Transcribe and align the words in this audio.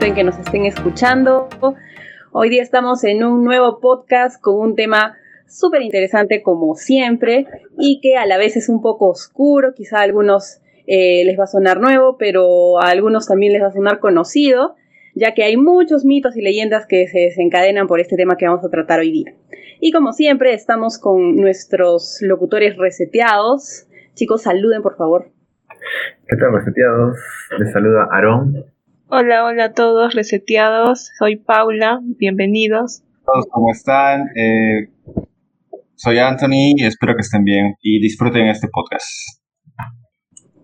en 0.00 0.14
que 0.14 0.24
nos 0.24 0.36
estén 0.38 0.66
escuchando. 0.66 1.48
Hoy 2.32 2.48
día 2.48 2.62
estamos 2.62 3.04
en 3.04 3.22
un 3.22 3.44
nuevo 3.44 3.78
podcast 3.78 4.40
con 4.40 4.58
un 4.58 4.74
tema 4.74 5.16
súper 5.46 5.82
interesante 5.82 6.42
como 6.42 6.74
siempre 6.74 7.46
y 7.78 8.00
que 8.00 8.16
a 8.16 8.26
la 8.26 8.36
vez 8.36 8.56
es 8.56 8.68
un 8.68 8.82
poco 8.82 9.08
oscuro, 9.08 9.72
quizá 9.72 10.00
a 10.00 10.02
algunos 10.02 10.60
eh, 10.88 11.24
les 11.24 11.38
va 11.38 11.44
a 11.44 11.46
sonar 11.46 11.80
nuevo, 11.80 12.16
pero 12.18 12.80
a 12.80 12.88
algunos 12.88 13.28
también 13.28 13.52
les 13.52 13.62
va 13.62 13.68
a 13.68 13.72
sonar 13.72 14.00
conocido, 14.00 14.74
ya 15.14 15.32
que 15.32 15.44
hay 15.44 15.56
muchos 15.56 16.04
mitos 16.04 16.36
y 16.36 16.42
leyendas 16.42 16.86
que 16.86 17.06
se 17.06 17.20
desencadenan 17.20 17.86
por 17.86 18.00
este 18.00 18.16
tema 18.16 18.36
que 18.36 18.48
vamos 18.48 18.64
a 18.64 18.70
tratar 18.70 18.98
hoy 18.98 19.12
día. 19.12 19.34
Y 19.80 19.92
como 19.92 20.12
siempre 20.12 20.54
estamos 20.54 20.98
con 20.98 21.36
nuestros 21.36 22.18
locutores 22.20 22.76
reseteados. 22.76 23.86
Chicos, 24.14 24.42
saluden 24.42 24.82
por 24.82 24.96
favor. 24.96 25.30
¿Qué 26.26 26.36
tal, 26.36 26.52
reseteados? 26.52 27.16
Les 27.58 27.72
saluda 27.72 28.08
Aarón. 28.10 28.73
Hola, 29.08 29.44
hola 29.44 29.64
a 29.66 29.72
todos, 29.74 30.14
reseteados. 30.14 31.10
Soy 31.18 31.36
Paula, 31.36 32.00
bienvenidos. 32.02 33.02
Todos, 33.26 33.46
¿cómo 33.50 33.70
están? 33.70 34.28
Eh, 34.34 34.88
soy 35.94 36.18
Anthony 36.18 36.72
y 36.76 36.84
espero 36.86 37.14
que 37.14 37.20
estén 37.20 37.44
bien 37.44 37.74
y 37.82 38.00
disfruten 38.00 38.46
este 38.46 38.66
podcast. 38.68 39.06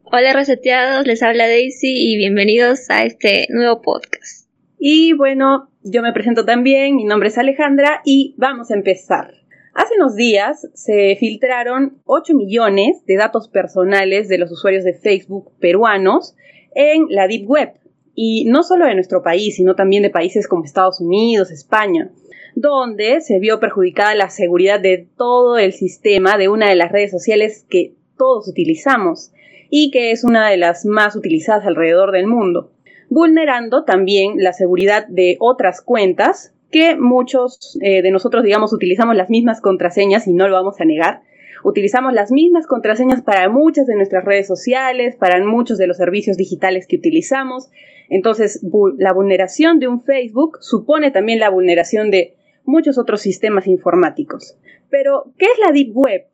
Hola, 0.05 0.32
reseteados, 0.32 1.06
les 1.06 1.22
habla 1.22 1.48
Daisy 1.48 2.12
y 2.12 2.16
bienvenidos 2.16 2.88
a 2.88 3.05
este 3.05 3.47
nuevo 3.50 3.82
podcast. 3.82 4.48
Y 4.78 5.12
bueno, 5.12 5.69
yo 5.82 6.00
me 6.00 6.14
presento 6.14 6.47
también, 6.47 6.97
mi 6.97 7.04
nombre 7.04 7.28
es 7.28 7.36
Alejandra 7.36 8.00
y 8.06 8.34
vamos 8.38 8.70
a 8.70 8.75
empezar. 8.75 9.34
Hace 9.75 9.94
unos 9.97 10.16
días 10.16 10.66
se 10.72 11.14
filtraron 11.20 12.00
8 12.06 12.34
millones 12.34 13.04
de 13.04 13.16
datos 13.16 13.48
personales 13.48 14.28
de 14.28 14.38
los 14.38 14.50
usuarios 14.50 14.82
de 14.82 14.94
Facebook 14.94 15.52
peruanos 15.60 16.34
en 16.75 17.06
la 17.10 17.27
Deep 17.28 17.48
Web, 17.48 17.79
y 18.22 18.44
no 18.44 18.62
solo 18.62 18.84
de 18.84 18.94
nuestro 18.94 19.22
país, 19.22 19.56
sino 19.56 19.74
también 19.74 20.02
de 20.02 20.10
países 20.10 20.46
como 20.46 20.66
Estados 20.66 21.00
Unidos, 21.00 21.50
España, 21.50 22.10
donde 22.54 23.22
se 23.22 23.38
vio 23.38 23.60
perjudicada 23.60 24.14
la 24.14 24.28
seguridad 24.28 24.78
de 24.78 25.08
todo 25.16 25.56
el 25.56 25.72
sistema 25.72 26.36
de 26.36 26.50
una 26.50 26.68
de 26.68 26.74
las 26.74 26.92
redes 26.92 27.10
sociales 27.10 27.64
que 27.70 27.94
todos 28.18 28.46
utilizamos 28.46 29.32
y 29.70 29.91
que 29.91 30.10
es 30.10 30.22
una 30.22 30.50
de 30.50 30.58
las 30.58 30.84
más 30.84 31.16
utilizadas 31.16 31.64
alrededor 31.64 32.12
del 32.12 32.26
mundo, 32.26 32.72
vulnerando 33.08 33.84
también 33.84 34.34
la 34.36 34.52
seguridad 34.52 35.06
de 35.08 35.38
otras 35.41 35.80
cuentas 35.80 36.52
que 36.70 36.96
muchos 36.96 37.78
eh, 37.80 38.02
de 38.02 38.10
nosotros, 38.10 38.44
digamos, 38.44 38.74
utilizamos 38.74 39.16
las 39.16 39.30
mismas 39.30 39.62
contraseñas 39.62 40.26
y 40.26 40.34
no 40.34 40.46
lo 40.46 40.56
vamos 40.56 40.78
a 40.78 40.84
negar. 40.84 41.22
Utilizamos 41.62 42.12
las 42.12 42.30
mismas 42.30 42.66
contraseñas 42.66 43.22
para 43.22 43.48
muchas 43.48 43.86
de 43.86 43.97
nuestras 43.97 44.25
redes 44.25 44.47
sociales, 44.47 45.16
para 45.16 45.42
muchos 45.44 45.78
de 45.78 45.86
los 45.86 45.97
servicios 45.97 46.36
digitales 46.36 46.86
que 46.86 46.97
utilizamos. 46.97 47.70
Entonces, 48.08 48.61
la 48.98 49.12
vulneración 49.12 49.78
de 49.78 49.88
un 49.88 50.03
Facebook 50.03 50.58
supone 50.61 51.11
también 51.11 51.38
la 51.38 51.50
vulneración 51.50 52.11
de 52.11 52.34
muchos 52.64 52.98
otros 52.98 53.20
sistemas 53.20 53.66
informáticos. 53.66 54.56
Pero, 54.88 55.33
¿qué 55.38 55.47
es 55.47 55.58
la 55.64 55.72
Deep 55.72 55.92
Web? 55.94 56.27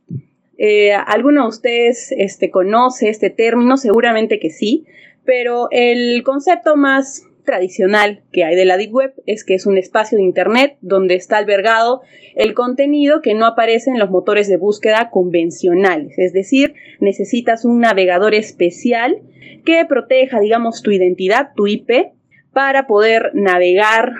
Eh, 0.58 0.92
¿Alguno 0.92 1.42
de 1.42 1.48
ustedes 1.48 2.12
este, 2.12 2.50
conoce 2.50 3.10
este 3.10 3.30
término? 3.30 3.76
Seguramente 3.76 4.38
que 4.38 4.50
sí, 4.50 4.86
pero 5.24 5.68
el 5.70 6.22
concepto 6.22 6.76
más 6.76 7.24
tradicional 7.46 8.22
que 8.32 8.44
hay 8.44 8.54
de 8.54 8.66
la 8.66 8.76
Deep 8.76 8.92
Web 8.92 9.14
es 9.24 9.44
que 9.44 9.54
es 9.54 9.64
un 9.64 9.78
espacio 9.78 10.18
de 10.18 10.24
Internet 10.24 10.76
donde 10.82 11.14
está 11.14 11.38
albergado 11.38 12.02
el 12.34 12.52
contenido 12.52 13.22
que 13.22 13.32
no 13.32 13.46
aparece 13.46 13.88
en 13.90 13.98
los 13.98 14.10
motores 14.10 14.48
de 14.48 14.58
búsqueda 14.58 15.08
convencionales. 15.10 16.18
Es 16.18 16.34
decir, 16.34 16.74
necesitas 17.00 17.64
un 17.64 17.80
navegador 17.80 18.34
especial 18.34 19.22
que 19.64 19.84
proteja, 19.86 20.40
digamos, 20.40 20.82
tu 20.82 20.90
identidad, 20.90 21.52
tu 21.56 21.66
IP, 21.66 22.12
para 22.52 22.86
poder 22.86 23.30
navegar 23.34 24.12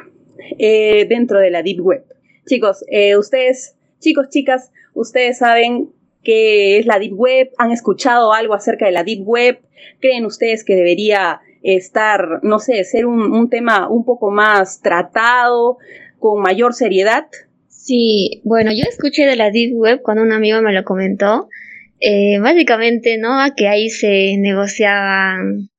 eh, 0.59 1.07
dentro 1.09 1.39
de 1.39 1.51
la 1.51 1.63
Deep 1.63 1.81
Web. 1.81 2.05
Chicos, 2.47 2.85
eh, 2.89 3.17
ustedes, 3.17 3.77
chicos, 3.99 4.29
chicas, 4.29 4.73
ustedes 4.95 5.39
saben 5.39 5.91
qué 6.23 6.79
es 6.79 6.87
la 6.87 6.99
Deep 6.99 7.15
Web, 7.15 7.51
han 7.59 7.73
escuchado 7.73 8.33
algo 8.33 8.55
acerca 8.55 8.87
de 8.87 8.93
la 8.93 9.05
Deep 9.05 9.23
Web, 9.27 9.61
creen 10.01 10.27
ustedes 10.27 10.65
que 10.65 10.75
debería 10.75 11.41
estar, 11.63 12.41
no 12.43 12.59
sé, 12.59 12.85
ser 12.85 13.07
un, 13.07 13.49
tema 13.51 13.89
un 13.89 14.05
poco 14.05 14.31
más 14.31 14.81
tratado, 14.81 15.79
con 16.19 16.43
mayor 16.43 16.75
seriedad. 16.75 17.27
Sí, 17.69 18.41
bueno, 18.45 18.73
yo 18.73 18.85
escuché 18.89 19.27
de 19.27 19.37
la 19.37 19.51
Deep 19.51 19.75
Web 19.75 20.03
cuando 20.03 20.23
un 20.23 20.33
amigo 20.33 20.61
me 20.63 20.73
lo 20.73 20.85
comentó. 20.85 21.49
Eh, 22.01 22.39
básicamente, 22.41 23.19
¿no? 23.19 23.39
Que 23.57 23.69
ahí 23.69 23.89
se 23.89 24.37
negociaban 24.39 25.71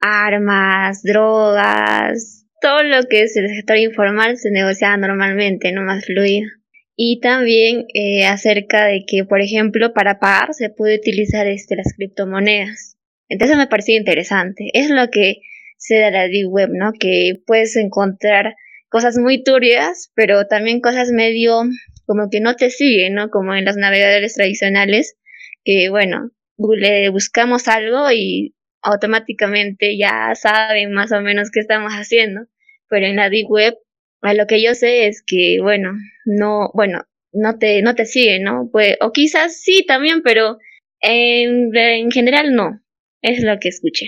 armas, 0.00 1.02
drogas, 1.02 2.40
todo 2.60 2.82
lo 2.82 3.02
que 3.08 3.22
es 3.22 3.36
el 3.36 3.48
sector 3.48 3.78
informal 3.78 4.36
se 4.36 4.50
negociaba 4.50 4.96
normalmente, 4.96 5.72
no 5.72 5.82
más 5.82 6.04
fluido. 6.04 6.48
Y 6.96 7.20
también 7.20 7.86
eh, 7.94 8.26
acerca 8.26 8.84
de 8.84 9.04
que, 9.06 9.24
por 9.24 9.40
ejemplo, 9.40 9.94
para 9.94 10.18
pagar 10.18 10.52
se 10.52 10.68
puede 10.68 10.96
utilizar 10.96 11.46
este, 11.46 11.76
las 11.76 11.94
criptomonedas. 11.96 12.98
Entonces 13.30 13.56
me 13.56 13.68
pareció 13.68 13.96
interesante. 13.96 14.70
Es 14.74 14.90
lo 14.90 15.08
que 15.08 15.36
se 15.78 15.98
da 15.98 16.10
la 16.10 16.28
Deep 16.28 16.50
Web, 16.50 16.70
¿no? 16.72 16.92
Que 16.92 17.34
puedes 17.46 17.76
encontrar 17.76 18.56
cosas 18.90 19.16
muy 19.16 19.42
turbias, 19.42 20.10
pero 20.14 20.46
también 20.46 20.80
cosas 20.80 21.10
medio 21.12 21.62
como 22.06 22.28
que 22.28 22.40
no 22.40 22.56
te 22.56 22.70
siguen, 22.70 23.14
¿no? 23.14 23.30
Como 23.30 23.54
en 23.54 23.64
los 23.64 23.76
navegadores 23.76 24.34
tradicionales, 24.34 25.16
que 25.64 25.88
bueno, 25.90 26.32
le 26.76 27.08
buscamos 27.08 27.68
algo 27.68 28.10
y 28.10 28.56
automáticamente 28.82 29.96
ya 29.96 30.34
saben 30.34 30.92
más 30.92 31.12
o 31.12 31.20
menos 31.20 31.50
qué 31.52 31.60
estamos 31.60 31.92
haciendo. 31.92 32.42
Pero 32.88 33.06
en 33.06 33.16
la 33.16 33.30
Deep 33.30 33.48
Web, 33.48 33.74
a 34.22 34.34
lo 34.34 34.48
que 34.48 34.60
yo 34.60 34.74
sé 34.74 35.06
es 35.06 35.22
que, 35.24 35.58
bueno, 35.62 35.92
no, 36.24 36.72
bueno, 36.74 37.04
no 37.32 37.58
te, 37.58 37.80
no 37.82 37.94
te 37.94 38.06
siguen, 38.06 38.42
¿no? 38.42 38.68
Pues, 38.72 38.96
o 39.00 39.12
quizás 39.12 39.60
sí 39.62 39.84
también, 39.86 40.22
pero 40.22 40.58
en 41.00 42.10
general 42.10 42.54
no. 42.56 42.80
Es 43.22 43.42
lo 43.42 43.58
que 43.60 43.68
escuché. 43.68 44.06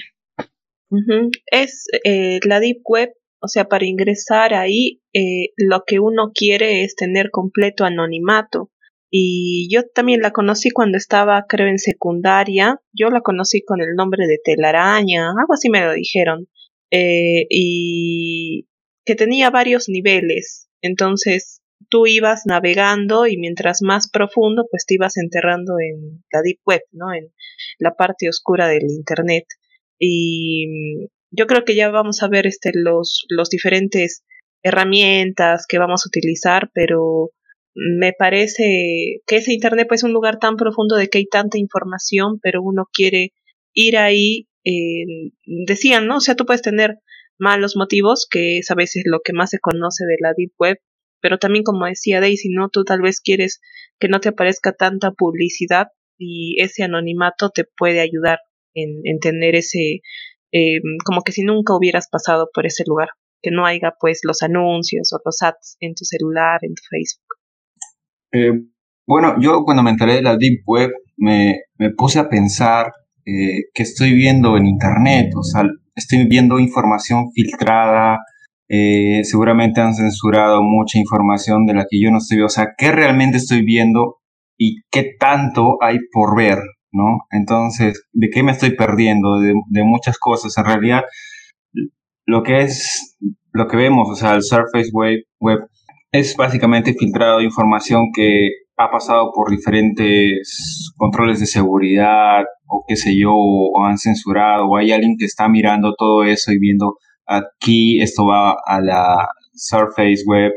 Es 1.46 1.86
eh, 2.04 2.40
la 2.44 2.60
Deep 2.60 2.82
Web, 2.84 3.10
o 3.40 3.48
sea, 3.48 3.64
para 3.64 3.86
ingresar 3.86 4.54
ahí, 4.54 5.00
eh, 5.14 5.50
lo 5.56 5.84
que 5.86 6.00
uno 6.00 6.32
quiere 6.34 6.84
es 6.84 6.94
tener 6.94 7.30
completo 7.30 7.84
anonimato. 7.84 8.70
Y 9.10 9.68
yo 9.70 9.82
también 9.94 10.20
la 10.20 10.32
conocí 10.32 10.70
cuando 10.70 10.96
estaba, 10.96 11.44
creo, 11.46 11.66
en 11.68 11.78
secundaria. 11.78 12.80
Yo 12.92 13.10
la 13.10 13.20
conocí 13.20 13.62
con 13.62 13.80
el 13.80 13.94
nombre 13.94 14.26
de 14.26 14.38
telaraña, 14.42 15.28
algo 15.28 15.52
así 15.52 15.68
me 15.68 15.82
lo 15.82 15.92
dijeron. 15.92 16.48
Eh, 16.90 17.46
y 17.50 18.68
que 19.04 19.14
tenía 19.14 19.50
varios 19.50 19.88
niveles. 19.88 20.68
Entonces, 20.82 21.61
tú 21.92 22.06
ibas 22.06 22.46
navegando 22.46 23.26
y 23.26 23.36
mientras 23.36 23.82
más 23.82 24.10
profundo, 24.10 24.66
pues 24.70 24.86
te 24.86 24.94
ibas 24.94 25.18
enterrando 25.18 25.74
en 25.78 26.24
la 26.32 26.40
deep 26.40 26.58
web, 26.64 26.80
¿no? 26.90 27.12
En 27.12 27.30
la 27.78 27.94
parte 27.94 28.30
oscura 28.30 28.66
del 28.66 28.84
internet. 28.84 29.44
Y 29.98 30.66
mm, 30.68 31.06
yo 31.32 31.46
creo 31.46 31.64
que 31.64 31.74
ya 31.74 31.90
vamos 31.90 32.22
a 32.22 32.28
ver 32.28 32.46
este 32.46 32.70
los 32.74 33.26
los 33.28 33.50
diferentes 33.50 34.24
herramientas 34.62 35.66
que 35.68 35.78
vamos 35.78 36.04
a 36.06 36.08
utilizar, 36.08 36.70
pero 36.72 37.30
me 37.74 38.14
parece 38.18 39.20
que 39.26 39.36
ese 39.36 39.52
internet 39.52 39.86
pues 39.86 40.00
es 40.00 40.04
un 40.04 40.14
lugar 40.14 40.38
tan 40.38 40.56
profundo 40.56 40.96
de 40.96 41.08
que 41.08 41.18
hay 41.18 41.26
tanta 41.26 41.58
información, 41.58 42.38
pero 42.40 42.62
uno 42.62 42.86
quiere 42.90 43.32
ir 43.74 43.98
ahí, 43.98 44.48
decían, 45.66 46.06
¿no? 46.06 46.16
O 46.18 46.20
sea, 46.20 46.36
tú 46.36 46.46
puedes 46.46 46.62
tener 46.62 46.96
malos 47.38 47.76
motivos, 47.76 48.26
que 48.30 48.58
es 48.58 48.70
a 48.70 48.74
veces 48.74 49.02
lo 49.06 49.20
que 49.20 49.32
más 49.34 49.50
se 49.50 49.58
conoce 49.58 50.04
de 50.06 50.16
la 50.20 50.32
Deep 50.36 50.52
Web, 50.58 50.78
pero 51.22 51.38
también 51.38 51.64
como 51.64 51.86
decía 51.86 52.20
Daisy, 52.20 52.50
¿no? 52.50 52.68
Tú 52.68 52.84
tal 52.84 53.00
vez 53.00 53.20
quieres 53.20 53.60
que 53.98 54.08
no 54.08 54.20
te 54.20 54.28
aparezca 54.28 54.72
tanta 54.72 55.12
publicidad 55.12 55.86
y 56.18 56.60
ese 56.60 56.82
anonimato 56.82 57.50
te 57.50 57.64
puede 57.64 58.00
ayudar 58.00 58.38
en, 58.74 59.18
tener 59.20 59.54
ese, 59.54 60.00
eh, 60.52 60.80
como 61.04 61.22
que 61.22 61.32
si 61.32 61.42
nunca 61.42 61.76
hubieras 61.76 62.08
pasado 62.10 62.50
por 62.52 62.66
ese 62.66 62.84
lugar, 62.86 63.08
que 63.40 63.50
no 63.50 63.64
haya 63.64 63.94
pues 63.98 64.20
los 64.24 64.42
anuncios 64.42 65.12
o 65.12 65.20
los 65.24 65.40
ads 65.42 65.76
en 65.80 65.94
tu 65.94 66.04
celular, 66.04 66.58
en 66.62 66.74
tu 66.74 66.82
Facebook. 66.90 67.34
Eh, 68.32 68.66
bueno, 69.06 69.36
yo 69.40 69.62
cuando 69.64 69.82
me 69.82 69.90
enteré 69.90 70.14
de 70.14 70.22
la 70.22 70.36
Deep 70.36 70.62
Web 70.66 70.90
me, 71.16 71.60
me 71.78 71.90
puse 71.90 72.18
a 72.18 72.28
pensar 72.28 72.92
eh, 73.24 73.66
que 73.74 73.82
estoy 73.82 74.14
viendo 74.14 74.56
en 74.56 74.66
Internet, 74.66 75.32
o 75.36 75.42
sea, 75.42 75.62
estoy 75.94 76.26
viendo 76.26 76.58
información 76.58 77.30
filtrada, 77.32 78.18
eh, 78.74 79.22
seguramente 79.24 79.82
han 79.82 79.94
censurado 79.94 80.62
mucha 80.62 80.98
información 80.98 81.66
de 81.66 81.74
la 81.74 81.84
que 81.90 82.00
yo 82.00 82.10
no 82.10 82.16
estoy 82.16 82.38
viendo, 82.38 82.46
o 82.46 82.48
sea, 82.48 82.68
qué 82.78 82.90
realmente 82.90 83.36
estoy 83.36 83.62
viendo 83.62 84.16
y 84.56 84.80
qué 84.90 85.10
tanto 85.20 85.76
hay 85.82 85.98
por 86.10 86.34
ver, 86.34 86.56
¿no? 86.90 87.18
Entonces, 87.30 88.02
¿de 88.14 88.30
qué 88.30 88.42
me 88.42 88.52
estoy 88.52 88.74
perdiendo? 88.74 89.40
De, 89.40 89.84
muchas 89.84 90.16
cosas. 90.18 90.56
En 90.56 90.64
realidad, 90.64 91.02
lo 92.24 92.42
que 92.42 92.62
es, 92.62 93.18
lo 93.52 93.68
que 93.68 93.76
vemos, 93.76 94.08
o 94.08 94.14
sea, 94.14 94.32
el 94.32 94.42
Surface 94.42 94.88
Web, 94.90 95.18
web 95.38 95.58
es 96.10 96.34
básicamente 96.34 96.94
filtrado 96.94 97.42
información 97.42 98.06
que 98.14 98.52
ha 98.78 98.90
pasado 98.90 99.32
por 99.34 99.50
diferentes 99.50 100.94
controles 100.96 101.40
de 101.40 101.46
seguridad 101.46 102.44
o 102.66 102.84
qué 102.88 102.96
sé 102.96 103.18
yo, 103.18 103.34
o 103.34 103.84
han 103.84 103.98
censurado, 103.98 104.66
o 104.66 104.78
hay 104.78 104.92
alguien 104.92 105.16
que 105.18 105.26
está 105.26 105.46
mirando 105.46 105.94
todo 105.94 106.24
eso 106.24 106.52
y 106.52 106.58
viendo 106.58 106.96
aquí 107.36 108.00
esto 108.00 108.26
va 108.26 108.56
a 108.66 108.80
la 108.80 109.28
Surface 109.54 110.22
Web, 110.26 110.52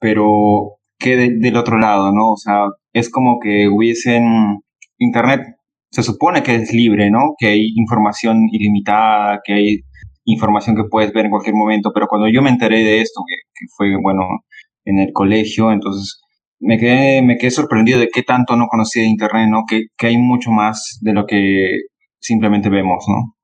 pero 0.00 0.78
¿qué 0.98 1.16
del 1.16 1.56
otro 1.56 1.78
lado, 1.78 2.12
no? 2.12 2.32
O 2.32 2.36
sea, 2.36 2.66
es 2.92 3.10
como 3.10 3.38
que 3.40 3.68
hubiesen 3.68 4.60
Internet 4.98 5.42
se 5.90 6.02
supone 6.02 6.42
que 6.42 6.54
es 6.54 6.72
libre, 6.72 7.10
¿no? 7.10 7.34
Que 7.38 7.48
hay 7.48 7.72
información 7.76 8.48
ilimitada, 8.52 9.40
que 9.44 9.54
hay 9.54 9.80
información 10.24 10.76
que 10.76 10.84
puedes 10.90 11.12
ver 11.12 11.26
en 11.26 11.30
cualquier 11.30 11.54
momento, 11.54 11.90
pero 11.94 12.06
cuando 12.06 12.28
yo 12.28 12.42
me 12.42 12.50
enteré 12.50 12.84
de 12.84 13.00
esto, 13.00 13.22
que, 13.26 13.36
que 13.54 13.66
fue, 13.76 13.96
bueno, 14.00 14.22
en 14.84 14.98
el 14.98 15.12
colegio, 15.12 15.72
entonces 15.72 16.20
me 16.60 16.78
quedé, 16.78 17.22
me 17.22 17.38
quedé 17.38 17.50
sorprendido 17.50 17.98
de 17.98 18.08
qué 18.08 18.22
tanto 18.22 18.56
no 18.56 18.66
conocía 18.68 19.04
Internet, 19.04 19.48
¿no? 19.50 19.64
Que, 19.68 19.86
que 19.96 20.08
hay 20.08 20.18
mucho 20.18 20.50
más 20.50 20.98
de 21.00 21.12
lo 21.14 21.26
que 21.26 21.78
simplemente 22.20 22.68
vemos, 22.68 23.04
¿no? 23.08 23.34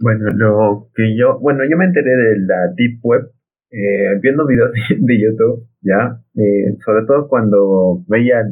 Bueno, 0.00 0.30
lo 0.34 0.88
que 0.94 1.16
yo, 1.16 1.38
bueno, 1.38 1.64
yo 1.68 1.76
me 1.76 1.86
enteré 1.86 2.10
de 2.10 2.38
la 2.46 2.72
Deep 2.76 3.00
Web 3.02 3.30
eh, 3.70 4.18
viendo 4.20 4.46
videos 4.46 4.72
de, 4.88 5.20
YouTube, 5.20 5.68
¿ya? 5.80 6.18
Eh, 6.36 6.76
sobre 6.84 7.06
todo 7.06 7.28
cuando 7.28 8.02
veía, 8.08 8.42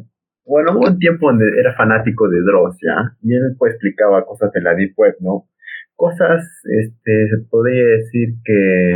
bueno, 0.45 0.73
hubo 0.73 0.89
un 0.89 0.99
tiempo 0.99 1.29
donde 1.29 1.47
era 1.59 1.75
fanático 1.75 2.29
de 2.29 2.41
Dross, 2.41 2.77
¿ya? 2.83 3.17
Y 3.23 3.35
él 3.35 3.55
pues 3.59 3.75
explicaba 3.75 4.25
cosas 4.25 4.53
de 4.53 4.63
la 4.63 4.75
Deep 4.75 4.95
Web, 4.97 5.17
¿no? 5.21 5.47
Cosas, 5.97 6.43
este, 6.65 7.29
se 7.29 7.49
podría 7.51 7.85
decir 7.85 8.37
que 8.45 8.93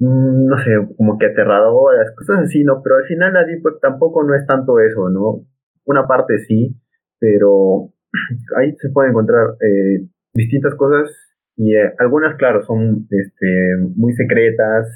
Mm, 0.00 0.46
no 0.46 0.56
sé, 0.58 0.70
como 0.96 1.18
que 1.18 1.26
aterradoras, 1.26 2.14
cosas 2.16 2.40
así, 2.46 2.64
¿no? 2.64 2.82
Pero 2.82 2.96
al 2.96 3.04
final 3.04 3.34
la 3.34 3.44
Deep 3.44 3.62
Web 3.64 3.80
tampoco 3.82 4.24
no 4.24 4.34
es 4.34 4.46
tanto 4.46 4.80
eso, 4.80 5.10
¿no? 5.10 5.46
Una 5.84 6.06
parte 6.06 6.38
sí, 6.38 6.74
pero 7.18 7.92
ahí 8.56 8.74
se 8.78 8.88
pueden 8.90 9.10
encontrar 9.10 9.56
eh, 9.60 10.06
distintas 10.40 10.74
cosas 10.74 11.10
y 11.56 11.74
eh, 11.74 11.92
algunas, 11.98 12.36
claro, 12.36 12.62
son 12.64 13.06
este, 13.10 13.76
muy 13.96 14.12
secretas, 14.14 14.86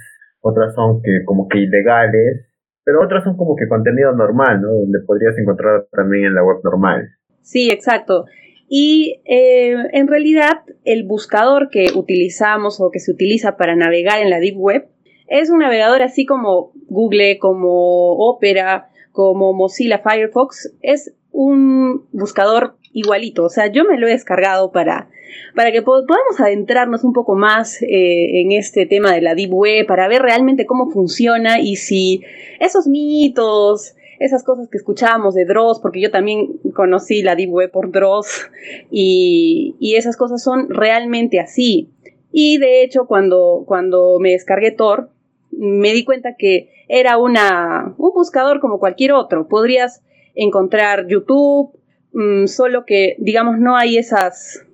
otras 0.40 0.74
son 0.74 1.02
que 1.02 1.24
como 1.24 1.48
que 1.48 1.58
ilegales, 1.58 2.46
pero 2.84 3.02
otras 3.02 3.24
son 3.24 3.36
como 3.36 3.56
que 3.56 3.68
contenido 3.68 4.12
normal, 4.12 4.60
¿no? 4.60 4.68
Donde 4.68 5.00
podrías 5.06 5.36
encontrar 5.38 5.86
también 5.92 6.26
en 6.26 6.34
la 6.34 6.44
web 6.44 6.58
normal. 6.64 7.08
Sí, 7.42 7.70
exacto. 7.70 8.24
Y 8.68 9.20
eh, 9.26 9.74
en 9.92 10.08
realidad 10.08 10.62
el 10.84 11.04
buscador 11.04 11.68
que 11.70 11.88
utilizamos 11.94 12.80
o 12.80 12.90
que 12.90 12.98
se 12.98 13.12
utiliza 13.12 13.56
para 13.56 13.76
navegar 13.76 14.20
en 14.20 14.30
la 14.30 14.40
Deep 14.40 14.56
Web 14.56 14.88
es 15.26 15.50
un 15.50 15.58
navegador 15.58 16.02
así 16.02 16.26
como 16.26 16.72
Google, 16.88 17.38
como 17.38 18.12
Opera, 18.12 18.88
como 19.12 19.52
Mozilla 19.52 19.98
Firefox. 19.98 20.74
Es 20.80 21.14
un 21.30 22.06
buscador 22.12 22.76
igualito. 22.94 23.44
O 23.44 23.50
sea, 23.50 23.66
yo 23.66 23.84
me 23.84 23.98
lo 23.98 24.06
he 24.06 24.12
descargado 24.12 24.72
para, 24.72 25.10
para 25.54 25.72
que 25.72 25.82
podamos 25.82 26.38
adentrarnos 26.38 27.04
un 27.04 27.12
poco 27.12 27.34
más 27.34 27.82
eh, 27.82 28.40
en 28.40 28.52
este 28.52 28.86
tema 28.86 29.12
de 29.12 29.20
la 29.20 29.34
Deep 29.34 29.86
para 29.86 30.08
ver 30.08 30.22
realmente 30.22 30.64
cómo 30.64 30.90
funciona 30.90 31.60
y 31.60 31.76
si 31.76 32.22
esos 32.60 32.86
mitos, 32.86 33.94
esas 34.18 34.44
cosas 34.44 34.68
que 34.70 34.78
escuchábamos 34.78 35.34
de 35.34 35.44
Dross, 35.44 35.80
porque 35.80 36.00
yo 36.00 36.10
también 36.10 36.60
conocí 36.74 37.22
la 37.22 37.34
Deep 37.34 37.70
por 37.70 37.90
Dross, 37.90 38.48
y, 38.90 39.76
y 39.78 39.96
esas 39.96 40.16
cosas 40.16 40.42
son 40.42 40.70
realmente 40.70 41.40
así. 41.40 41.90
Y 42.32 42.58
de 42.58 42.82
hecho, 42.82 43.06
cuando, 43.06 43.64
cuando 43.66 44.18
me 44.20 44.30
descargué 44.30 44.72
Tor, 44.72 45.10
me 45.52 45.92
di 45.92 46.04
cuenta 46.04 46.34
que 46.36 46.70
era 46.88 47.16
una, 47.16 47.94
un 47.96 48.12
buscador 48.12 48.60
como 48.60 48.78
cualquier 48.78 49.12
otro. 49.12 49.46
Podrías 49.46 50.02
encontrar 50.34 51.06
YouTube, 51.06 51.72
mm, 52.14 52.46
solo 52.46 52.84
que, 52.86 53.16
digamos, 53.18 53.58
no 53.58 53.76
hay 53.76 53.98
esas 53.98 54.64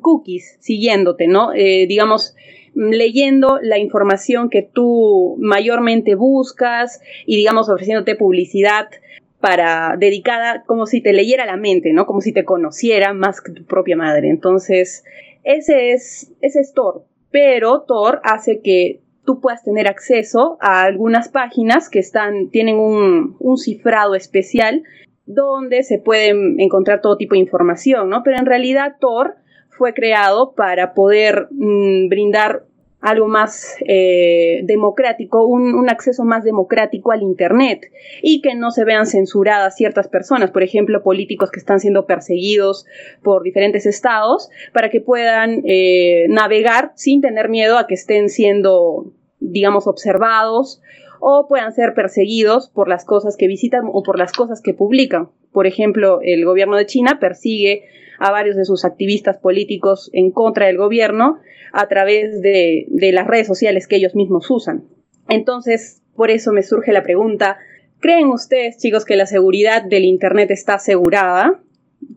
cookies 0.00 0.58
siguiéndote, 0.60 1.26
¿no? 1.26 1.52
Eh, 1.54 1.86
digamos, 1.86 2.34
leyendo 2.74 3.58
la 3.60 3.78
información 3.78 4.48
que 4.48 4.62
tú 4.62 5.36
mayormente 5.38 6.14
buscas 6.14 7.00
y, 7.26 7.36
digamos, 7.36 7.68
ofreciéndote 7.68 8.14
publicidad 8.16 8.88
para 9.40 9.96
dedicada 9.98 10.62
como 10.66 10.86
si 10.86 11.00
te 11.00 11.12
leyera 11.12 11.44
la 11.46 11.56
mente, 11.56 11.92
¿no? 11.92 12.06
Como 12.06 12.20
si 12.20 12.32
te 12.32 12.44
conociera 12.44 13.12
más 13.12 13.40
que 13.40 13.52
tu 13.52 13.64
propia 13.64 13.96
madre. 13.96 14.30
Entonces, 14.30 15.04
ese 15.42 15.92
es, 15.92 16.32
ese 16.40 16.60
es 16.60 16.72
Tor. 16.72 17.04
Pero 17.30 17.82
Tor 17.82 18.20
hace 18.24 18.60
que 18.60 19.00
tú 19.24 19.40
puedas 19.40 19.64
tener 19.64 19.88
acceso 19.88 20.58
a 20.60 20.82
algunas 20.82 21.28
páginas 21.28 21.88
que 21.88 21.98
están, 21.98 22.50
tienen 22.50 22.76
un, 22.76 23.36
un 23.38 23.56
cifrado 23.56 24.14
especial 24.14 24.82
donde 25.26 25.82
se 25.82 25.98
pueden 25.98 26.58
encontrar 26.60 27.00
todo 27.00 27.16
tipo 27.16 27.34
de 27.34 27.40
información, 27.40 28.08
¿no? 28.08 28.22
Pero 28.22 28.38
en 28.38 28.46
realidad 28.46 28.96
Tor 29.00 29.36
fue 29.68 29.94
creado 29.94 30.52
para 30.54 30.94
poder 30.94 31.48
mm, 31.50 32.08
brindar 32.08 32.64
algo 33.02 33.26
más 33.26 33.74
eh, 33.86 34.60
democrático, 34.62 35.44
un, 35.44 35.90
acceso 35.90 36.24
más 36.24 36.44
democrático 36.44 37.10
al 37.10 37.22
Internet 37.22 37.90
y 38.22 38.40
que 38.40 38.54
no 38.54 38.70
se 38.70 38.84
vean 38.84 39.06
censuradas 39.06 39.74
ciertas 39.74 40.06
personas, 40.06 40.52
por 40.52 40.62
ejemplo, 40.62 41.02
políticos 41.02 41.50
que 41.50 41.58
están 41.58 41.80
siendo 41.80 42.06
perseguidos 42.06 42.86
por 43.22 43.42
diferentes 43.42 43.86
estados, 43.86 44.50
para 44.72 44.88
que 44.88 45.00
puedan 45.00 45.62
eh, 45.64 46.26
navegar 46.28 46.92
sin 46.94 47.20
tener 47.20 47.48
miedo 47.48 47.76
a 47.76 47.88
que 47.88 47.94
estén 47.94 48.28
siendo, 48.28 49.12
digamos, 49.40 49.88
observados 49.88 50.80
o 51.24 51.46
puedan 51.46 51.72
ser 51.72 51.94
perseguidos 51.94 52.68
por 52.68 52.88
las 52.88 53.04
cosas 53.04 53.36
que 53.36 53.46
visitan 53.46 53.84
o 53.92 54.02
por 54.02 54.18
las 54.18 54.32
cosas 54.32 54.60
que 54.60 54.74
publican. 54.74 55.28
Por 55.52 55.68
ejemplo, 55.68 56.18
el 56.20 56.44
gobierno 56.44 56.76
de 56.76 56.86
China 56.86 57.18
persigue 57.20 57.84
a 58.18 58.32
varios 58.32 58.56
de 58.56 58.64
sus 58.64 58.84
activistas 58.84 59.38
políticos 59.38 60.10
en 60.12 60.32
contra 60.32 60.66
del 60.66 60.78
gobierno 60.78 61.38
a 61.72 61.86
través 61.86 62.42
de, 62.42 62.86
las 63.12 63.28
redes 63.28 63.46
sociales 63.46 63.86
que 63.86 63.96
ellos 63.96 64.16
mismos 64.16 64.50
usan. 64.50 64.82
Entonces, 65.28 66.02
por 66.16 66.32
eso 66.32 66.52
me 66.52 66.64
surge 66.64 66.92
la 66.92 67.04
pregunta, 67.04 67.56
¿creen 68.00 68.26
ustedes, 68.26 68.78
chicos, 68.78 69.04
que 69.04 69.14
la 69.14 69.26
seguridad 69.26 69.84
del 69.84 70.04
Internet 70.04 70.50
está 70.50 70.74
asegurada? 70.74 71.62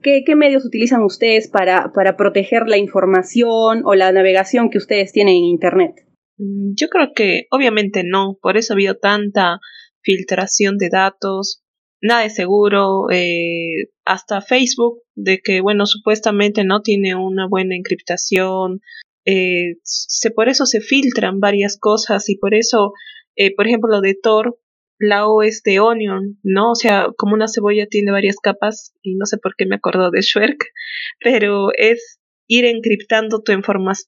¿Qué, 0.01 0.24
medios 0.36 0.65
utilizan 0.65 1.03
ustedes 1.03 1.48
para, 1.48 1.91
para 1.94 2.18
proteger 2.18 2.68
la 2.68 2.77
información 2.77 3.84
o 3.86 3.94
la 3.94 4.12
navegación 4.12 4.72
que 4.72 4.80
ustedes 4.80 5.12
tienen 5.12 5.36
en 5.36 5.44
Internet? 5.44 6.06
Mm, 6.38 6.74
yo 6.75 6.88
creo 6.89 7.12
que 7.15 7.48
obviamente 7.51 8.04
no, 8.06 8.38
por 8.42 8.58
eso 8.58 8.74
ha 8.74 8.75
habido 8.75 8.96
tanta 8.96 9.60
filtración 10.01 10.77
de 10.77 10.89
datos, 10.89 11.63
nada 12.01 12.25
es 12.25 12.36
seguro, 12.36 13.08
eh, 13.12 13.89
hasta 14.06 14.42
Facebook, 14.42 15.01
de 15.15 15.39
que, 15.44 15.62
bueno, 15.62 15.86
supuestamente 15.86 16.63
no 16.63 16.82
tiene 16.82 17.15
una 17.15 17.48
buena 17.48 17.75
encriptación, 17.75 18.82
eh, 19.25 19.77
se, 19.84 20.32
por 20.32 20.50
eso 20.50 20.65
se 20.65 20.82
filtran 20.82 21.39
varias 21.39 21.77
cosas 21.80 22.30
y 22.30 22.38
por 22.38 22.54
eso, 22.54 22.94
eh, 23.36 23.56
por 23.56 23.68
ejemplo, 23.68 23.89
lo 23.89 24.01
de 24.01 24.15
Tor, 24.22 24.60
la 25.00 25.27
O 25.27 25.42
es 25.42 25.62
de 25.63 25.80
Onion, 25.80 26.39
¿no? 26.44 26.72
O 26.72 26.75
sea, 26.75 27.08
como 27.18 27.34
una 27.34 27.48
cebolla 27.48 27.88
tiene 27.88 28.12
varias 28.12 28.38
capas 28.38 28.94
y 29.01 29.15
no 29.15 29.25
sé 29.25 29.38
por 29.38 29.56
qué 29.58 29.65
me 29.65 29.75
acuerdo 29.75 30.12
de 30.12 30.22
Schwerk, 30.22 30.60
pero 31.24 31.70
es 31.77 32.20
ir 32.48 32.65
encriptando 32.65 33.42
tu, 33.42 33.54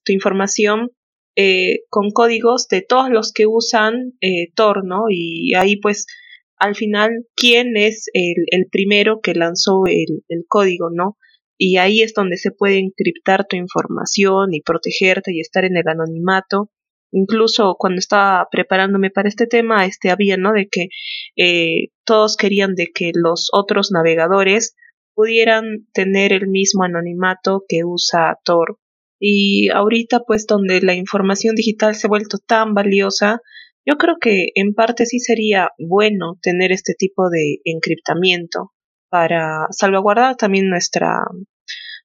tu 0.04 0.12
información 0.12 0.90
eh, 1.40 1.84
con 1.88 2.10
códigos 2.10 2.66
de 2.66 2.82
todos 2.82 3.10
los 3.10 3.32
que 3.32 3.46
usan 3.46 4.14
eh, 4.20 4.50
Tor, 4.56 4.84
¿no? 4.84 5.04
Y 5.08 5.54
ahí 5.54 5.76
pues 5.76 6.06
al 6.56 6.74
final 6.74 7.10
quién 7.36 7.76
es 7.76 8.06
el, 8.12 8.66
primero 8.72 9.20
que 9.22 9.34
lanzó 9.34 9.82
el, 9.86 10.24
el, 10.28 10.44
código, 10.48 10.88
¿no? 10.92 11.16
Y 11.56 11.76
ahí 11.76 12.02
es 12.02 12.12
donde 12.12 12.38
se 12.38 12.50
puede 12.50 12.78
encriptar 12.80 13.46
tu 13.46 13.54
información 13.54 14.52
y 14.52 14.62
protegerte 14.62 15.32
y 15.32 15.38
estar 15.38 15.64
en 15.64 15.76
el 15.76 15.86
anonimato. 15.86 16.70
Incluso 17.12 17.76
cuando 17.78 18.00
estaba 18.00 18.48
preparándome 18.50 19.10
para 19.10 19.28
este 19.28 19.46
tema, 19.46 19.86
este 19.86 20.10
había, 20.10 20.36
¿no? 20.36 20.52
De 20.52 20.66
que 20.68 20.88
eh, 21.36 21.90
todos 22.04 22.36
querían 22.36 22.74
de 22.74 22.88
que 22.92 23.12
los 23.14 23.48
otros 23.52 23.92
navegadores 23.92 24.74
pudieran 25.14 25.86
tener 25.92 26.32
el 26.32 26.48
mismo 26.48 26.82
anonimato 26.82 27.64
que 27.68 27.84
usa 27.84 28.38
Tor. 28.42 28.76
Y 29.18 29.68
ahorita, 29.70 30.20
pues, 30.26 30.46
donde 30.46 30.80
la 30.80 30.94
información 30.94 31.54
digital 31.54 31.94
se 31.94 32.06
ha 32.06 32.08
vuelto 32.08 32.38
tan 32.38 32.74
valiosa, 32.74 33.40
yo 33.86 33.96
creo 33.96 34.16
que 34.20 34.48
en 34.54 34.74
parte 34.74 35.06
sí 35.06 35.18
sería 35.18 35.70
bueno 35.78 36.38
tener 36.42 36.72
este 36.72 36.94
tipo 36.96 37.30
de 37.30 37.58
encriptamiento 37.64 38.72
para 39.08 39.66
salvaguardar 39.70 40.36
también 40.36 40.68
nuestra 40.68 41.22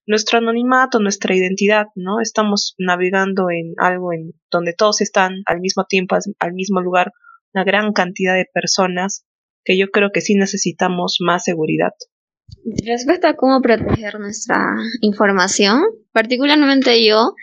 nuestro 0.06 0.38
anonimato, 0.38 0.98
nuestra 1.00 1.34
identidad, 1.34 1.86
¿no? 1.94 2.20
Estamos 2.20 2.74
navegando 2.78 3.48
en 3.50 3.72
algo 3.78 4.12
en 4.12 4.32
donde 4.50 4.74
todos 4.74 5.00
están 5.00 5.42
al 5.46 5.60
mismo 5.60 5.84
tiempo, 5.86 6.16
al 6.38 6.52
mismo 6.52 6.80
lugar, 6.80 7.12
una 7.54 7.64
gran 7.64 7.92
cantidad 7.92 8.34
de 8.34 8.46
personas 8.52 9.24
que 9.64 9.78
yo 9.78 9.88
creo 9.88 10.10
que 10.12 10.20
sí 10.20 10.34
necesitamos 10.34 11.18
más 11.20 11.44
seguridad. 11.44 11.92
Respecto 12.86 13.26
a 13.26 13.34
cómo 13.34 13.60
proteger 13.60 14.18
nuestra 14.18 14.76
información, 15.00 15.82
particularmente 16.12 17.04
yo, 17.04 17.34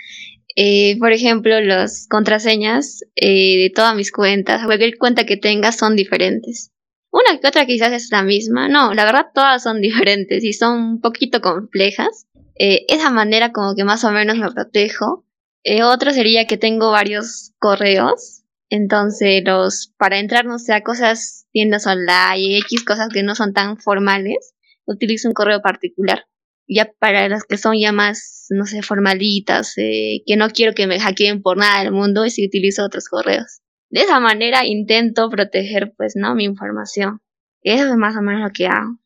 eh, 0.55 0.97
por 0.99 1.11
ejemplo, 1.11 1.61
las 1.61 2.07
contraseñas 2.09 3.01
eh, 3.15 3.57
de 3.57 3.71
todas 3.73 3.95
mis 3.95 4.11
cuentas, 4.11 4.65
cualquier 4.65 4.97
cuenta 4.97 5.25
que 5.25 5.37
tengas 5.37 5.77
son 5.77 5.95
diferentes. 5.95 6.71
Una 7.11 7.39
que 7.39 7.47
otra 7.47 7.65
quizás 7.65 7.91
es 7.91 8.09
la 8.11 8.23
misma. 8.23 8.69
No, 8.69 8.93
la 8.93 9.05
verdad 9.05 9.27
todas 9.33 9.61
son 9.61 9.81
diferentes 9.81 10.43
y 10.43 10.53
son 10.53 10.79
un 10.79 11.01
poquito 11.01 11.41
complejas. 11.41 12.27
Eh, 12.57 12.85
esa 12.89 13.09
manera 13.09 13.51
como 13.51 13.75
que 13.75 13.83
más 13.83 14.03
o 14.03 14.11
menos 14.11 14.37
me 14.37 14.51
protejo. 14.51 15.25
Eh, 15.63 15.83
otro 15.83 16.11
sería 16.11 16.47
que 16.47 16.57
tengo 16.57 16.91
varios 16.91 17.53
correos. 17.59 18.43
Entonces, 18.69 19.43
los 19.45 19.93
para 19.97 20.19
entrar, 20.19 20.45
no 20.45 20.57
sé, 20.57 20.73
a 20.73 20.81
cosas, 20.81 21.45
tiendas 21.51 21.85
online, 21.85 22.59
X 22.59 22.85
cosas 22.85 23.09
que 23.09 23.21
no 23.21 23.35
son 23.35 23.53
tan 23.53 23.77
formales, 23.77 24.53
utilizo 24.85 25.27
un 25.27 25.33
correo 25.33 25.61
particular. 25.61 26.25
Ya 26.67 26.89
para 26.99 27.27
las 27.27 27.43
que 27.43 27.57
son 27.57 27.77
ya 27.79 27.91
más, 27.91 28.45
no 28.49 28.65
sé, 28.65 28.81
formalitas, 28.81 29.77
eh, 29.77 30.21
que 30.25 30.37
no 30.37 30.49
quiero 30.49 30.73
que 30.73 30.87
me 30.87 30.99
hackeen 30.99 31.41
por 31.41 31.57
nada 31.57 31.83
del 31.83 31.91
mundo, 31.91 32.25
y 32.25 32.29
si 32.29 32.45
utilizo 32.45 32.85
otros 32.85 33.09
correos. 33.09 33.61
De 33.89 34.01
esa 34.01 34.19
manera 34.19 34.65
intento 34.65 35.29
proteger, 35.29 35.93
pues, 35.97 36.13
¿no? 36.15 36.33
Mi 36.33 36.45
información. 36.45 37.19
Eso 37.61 37.89
es 37.89 37.97
más 37.97 38.15
o 38.15 38.21
menos 38.21 38.41
lo 38.41 38.49
que 38.53 38.67
hago. 38.67 38.97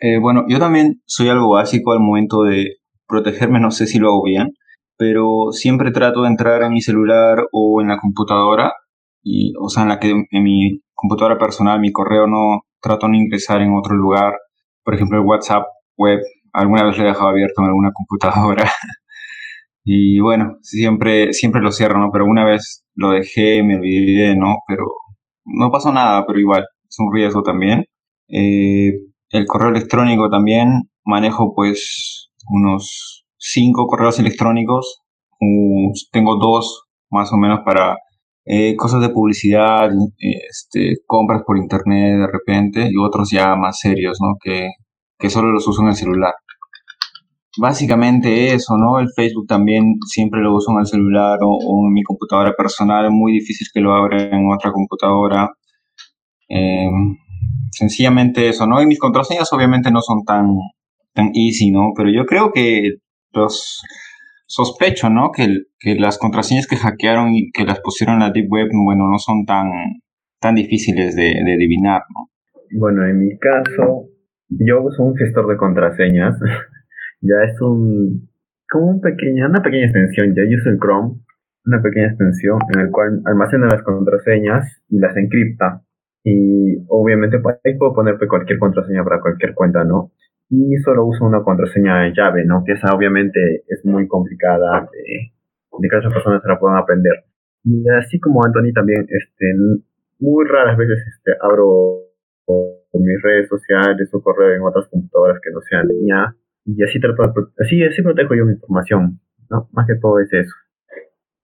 Eh, 0.00 0.18
bueno, 0.18 0.44
yo 0.48 0.58
también 0.58 1.02
soy 1.06 1.28
algo 1.28 1.50
básico 1.50 1.92
al 1.92 2.00
momento 2.00 2.42
de 2.42 2.76
protegerme, 3.06 3.60
no 3.60 3.70
sé 3.70 3.86
si 3.86 3.98
lo 3.98 4.08
hago 4.08 4.24
bien, 4.24 4.54
pero 4.96 5.52
siempre 5.52 5.92
trato 5.92 6.22
de 6.22 6.28
entrar 6.28 6.62
en 6.62 6.72
mi 6.72 6.80
celular 6.80 7.46
o 7.52 7.80
en 7.80 7.88
la 7.88 7.98
computadora, 7.98 8.72
y, 9.22 9.52
o 9.60 9.68
sea, 9.68 9.82
en 9.84 9.88
la 9.90 9.98
que 9.98 10.10
en 10.10 10.42
mi 10.42 10.80
computadora 10.92 11.38
personal, 11.38 11.80
mi 11.80 11.92
correo 11.92 12.26
no 12.26 12.62
trato 12.80 13.08
de 13.08 13.16
ingresar 13.16 13.62
en 13.62 13.74
otro 13.74 13.94
lugar, 13.94 14.34
por 14.84 14.94
ejemplo, 14.94 15.18
el 15.18 15.26
WhatsApp 15.26 15.64
web, 15.96 16.20
alguna 16.52 16.84
vez 16.84 16.96
lo 16.98 17.04
he 17.04 17.08
dejado 17.08 17.28
abierto 17.28 17.62
en 17.62 17.66
alguna 17.66 17.92
computadora. 17.92 18.70
y 19.84 20.20
bueno, 20.20 20.58
siempre, 20.62 21.32
siempre 21.32 21.62
lo 21.62 21.72
cierro, 21.72 21.98
¿no? 21.98 22.10
Pero 22.12 22.26
una 22.26 22.44
vez 22.44 22.84
lo 22.94 23.10
dejé, 23.10 23.62
me 23.62 23.76
olvidé, 23.76 24.36
¿no? 24.36 24.56
Pero 24.68 24.84
no 25.44 25.70
pasó 25.70 25.92
nada, 25.92 26.24
pero 26.26 26.38
igual, 26.38 26.66
es 26.88 26.96
un 26.98 27.12
riesgo 27.12 27.42
también. 27.42 27.84
Eh, 28.28 28.92
el 29.30 29.46
correo 29.46 29.70
electrónico 29.70 30.30
también, 30.30 30.90
manejo 31.04 31.54
pues 31.54 32.30
unos 32.48 33.26
cinco 33.36 33.86
correos 33.86 34.18
electrónicos. 34.18 35.02
tengo 36.12 36.36
dos 36.38 36.84
más 37.10 37.32
o 37.32 37.36
menos 37.36 37.60
para 37.64 37.96
eh, 38.46 38.76
cosas 38.76 39.00
de 39.00 39.08
publicidad, 39.08 39.90
este, 40.18 40.96
compras 41.06 41.42
por 41.46 41.56
internet 41.56 42.18
de 42.18 42.26
repente 42.26 42.88
y 42.90 42.96
otros 42.98 43.30
ya 43.30 43.56
más 43.56 43.78
serios, 43.78 44.18
¿no? 44.20 44.36
Que, 44.42 44.68
que 45.18 45.30
solo 45.30 45.50
los 45.50 45.66
uso 45.66 45.82
en 45.82 45.88
el 45.88 45.94
celular. 45.94 46.34
Básicamente 47.56 48.52
eso, 48.52 48.76
¿no? 48.76 48.98
El 48.98 49.08
Facebook 49.14 49.46
también 49.46 49.96
siempre 50.06 50.40
lo 50.40 50.54
uso 50.56 50.72
en 50.72 50.80
el 50.80 50.86
celular 50.86 51.38
o, 51.42 51.86
en 51.86 51.92
mi 51.92 52.02
computadora 52.02 52.52
personal, 52.56 53.10
muy 53.10 53.32
difícil 53.32 53.68
que 53.72 53.80
lo 53.80 53.94
abra 53.94 54.22
en 54.22 54.50
otra 54.52 54.72
computadora. 54.72 55.50
Em, 56.48 57.16
sencillamente 57.70 58.48
eso, 58.48 58.66
¿no? 58.66 58.82
Y 58.82 58.86
mis 58.86 58.98
contraseñas 58.98 59.52
obviamente 59.52 59.90
no 59.90 60.00
son 60.02 60.24
tan, 60.24 60.48
tan 61.14 61.30
easy, 61.34 61.70
¿no? 61.70 61.92
Pero 61.96 62.10
yo 62.10 62.26
creo 62.26 62.50
que 62.52 62.94
los 63.32 63.80
sospecho, 64.54 65.10
¿no? 65.10 65.32
Que, 65.32 65.46
que 65.78 65.96
las 65.96 66.18
contraseñas 66.18 66.66
que 66.66 66.76
hackearon 66.76 67.34
y 67.34 67.50
que 67.50 67.64
las 67.64 67.80
pusieron 67.80 68.16
en 68.16 68.20
la 68.20 68.30
Deep 68.30 68.46
Web, 68.50 68.68
bueno, 68.72 69.08
no 69.10 69.18
son 69.18 69.44
tan, 69.44 69.70
tan 70.40 70.54
difíciles 70.54 71.16
de, 71.16 71.34
de 71.44 71.54
adivinar, 71.54 72.02
¿no? 72.14 72.30
Bueno, 72.78 73.04
en 73.06 73.18
mi 73.18 73.36
caso, 73.38 74.08
yo 74.48 74.82
uso 74.82 75.02
un 75.02 75.16
gestor 75.16 75.48
de 75.48 75.56
contraseñas. 75.56 76.38
ya 77.20 77.34
es 77.50 77.60
un, 77.60 78.28
como 78.70 78.90
un 78.92 79.00
pequeño, 79.00 79.48
una 79.48 79.62
pequeña 79.62 79.86
extensión, 79.86 80.34
ya 80.34 80.42
yo 80.48 80.56
uso 80.58 80.70
el 80.70 80.78
Chrome, 80.78 81.20
una 81.66 81.82
pequeña 81.82 82.08
extensión 82.08 82.58
en 82.74 82.80
el 82.80 82.90
cual 82.90 83.22
almacena 83.24 83.66
las 83.66 83.82
contraseñas 83.82 84.82
y 84.88 84.98
las 84.98 85.16
encripta. 85.16 85.82
Y 86.22 86.84
obviamente 86.88 87.38
pues, 87.38 87.56
ahí 87.64 87.76
puedo 87.76 87.94
poner 87.94 88.16
cualquier 88.28 88.58
contraseña 88.58 89.04
para 89.04 89.20
cualquier 89.20 89.54
cuenta, 89.54 89.84
¿no? 89.84 90.12
Y 90.50 90.76
solo 90.78 91.06
uso 91.06 91.24
una 91.24 91.42
contraseña 91.42 92.02
de 92.02 92.12
llave, 92.12 92.44
¿no? 92.44 92.62
Que 92.64 92.72
esa 92.72 92.94
obviamente 92.94 93.64
es 93.66 93.84
muy 93.84 94.06
complicada 94.06 94.88
de, 94.92 95.32
de 95.78 95.88
que 95.88 95.96
otras 95.96 96.12
personas 96.12 96.42
se 96.42 96.48
la 96.48 96.58
puedan 96.58 96.78
aprender. 96.78 97.24
Y 97.64 97.82
así 97.98 98.20
como 98.20 98.44
Anthony 98.44 98.72
también, 98.74 99.06
este, 99.08 99.54
muy 100.18 100.44
raras 100.46 100.76
veces 100.76 100.98
este, 101.06 101.32
abro 101.40 102.04
mis 102.92 103.20
redes 103.22 103.48
sociales 103.48 104.08
o 104.12 104.22
correo 104.22 104.54
en 104.54 104.62
otras 104.62 104.86
computadoras 104.88 105.40
que 105.42 105.50
no 105.50 105.60
sean 105.68 105.88
mía. 105.88 106.36
Y 106.66 106.82
así 106.82 107.00
trato 107.00 107.22
así, 107.58 107.82
así 107.82 108.02
protejo 108.02 108.34
yo 108.34 108.46
mi 108.46 108.52
información, 108.52 109.20
¿no? 109.50 109.68
Más 109.72 109.86
que 109.86 109.96
todo 110.00 110.20
es 110.20 110.32
eso. 110.32 110.54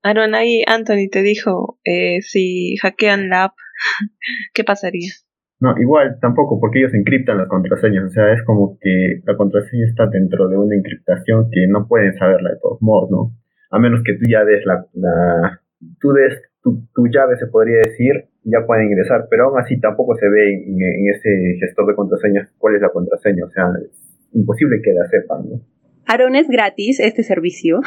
Aaron, 0.02 0.34
ahí 0.34 0.62
Anthony 0.66 1.10
te 1.10 1.22
dijo, 1.22 1.78
eh, 1.84 2.22
si 2.22 2.76
hackean 2.76 3.28
la 3.28 3.44
app, 3.44 3.54
¿qué 4.54 4.64
pasaría? 4.64 5.10
No, 5.60 5.76
igual 5.78 6.16
tampoco, 6.20 6.58
porque 6.58 6.78
ellos 6.78 6.94
encriptan 6.94 7.36
las 7.36 7.48
contraseñas. 7.48 8.04
O 8.04 8.08
sea, 8.08 8.32
es 8.32 8.42
como 8.44 8.78
que 8.80 9.20
la 9.26 9.36
contraseña 9.36 9.84
está 9.84 10.06
dentro 10.06 10.48
de 10.48 10.56
una 10.56 10.74
encriptación 10.74 11.50
que 11.50 11.66
no 11.68 11.86
pueden 11.86 12.14
saberla 12.14 12.50
de 12.50 12.56
todos 12.62 12.80
modos, 12.80 13.10
¿no? 13.10 13.36
A 13.70 13.78
menos 13.78 14.02
que 14.02 14.14
tú 14.14 14.24
ya 14.28 14.42
des 14.44 14.64
la, 14.64 14.86
la 14.94 15.60
tú 16.00 16.12
des 16.12 16.40
tu, 16.62 16.88
tu, 16.94 17.06
llave, 17.08 17.36
se 17.36 17.46
podría 17.46 17.78
decir, 17.78 18.24
ya 18.44 18.64
pueden 18.66 18.86
ingresar, 18.86 19.26
pero 19.28 19.48
aún 19.48 19.60
así 19.60 19.78
tampoco 19.78 20.14
se 20.16 20.28
ve 20.28 20.54
en, 20.54 20.80
en 20.80 21.14
ese 21.14 21.28
gestor 21.60 21.86
de 21.86 21.94
contraseñas 21.94 22.50
cuál 22.56 22.76
es 22.76 22.82
la 22.82 22.88
contraseña. 22.88 23.44
O 23.44 23.50
sea, 23.50 23.64
es 23.84 24.28
imposible 24.32 24.80
que 24.82 24.94
la 24.94 25.06
sepan, 25.08 25.48
¿no? 25.48 25.60
Aaron, 26.06 26.36
¿es 26.36 26.48
gratis 26.48 27.00
este 27.00 27.22
servicio? 27.22 27.80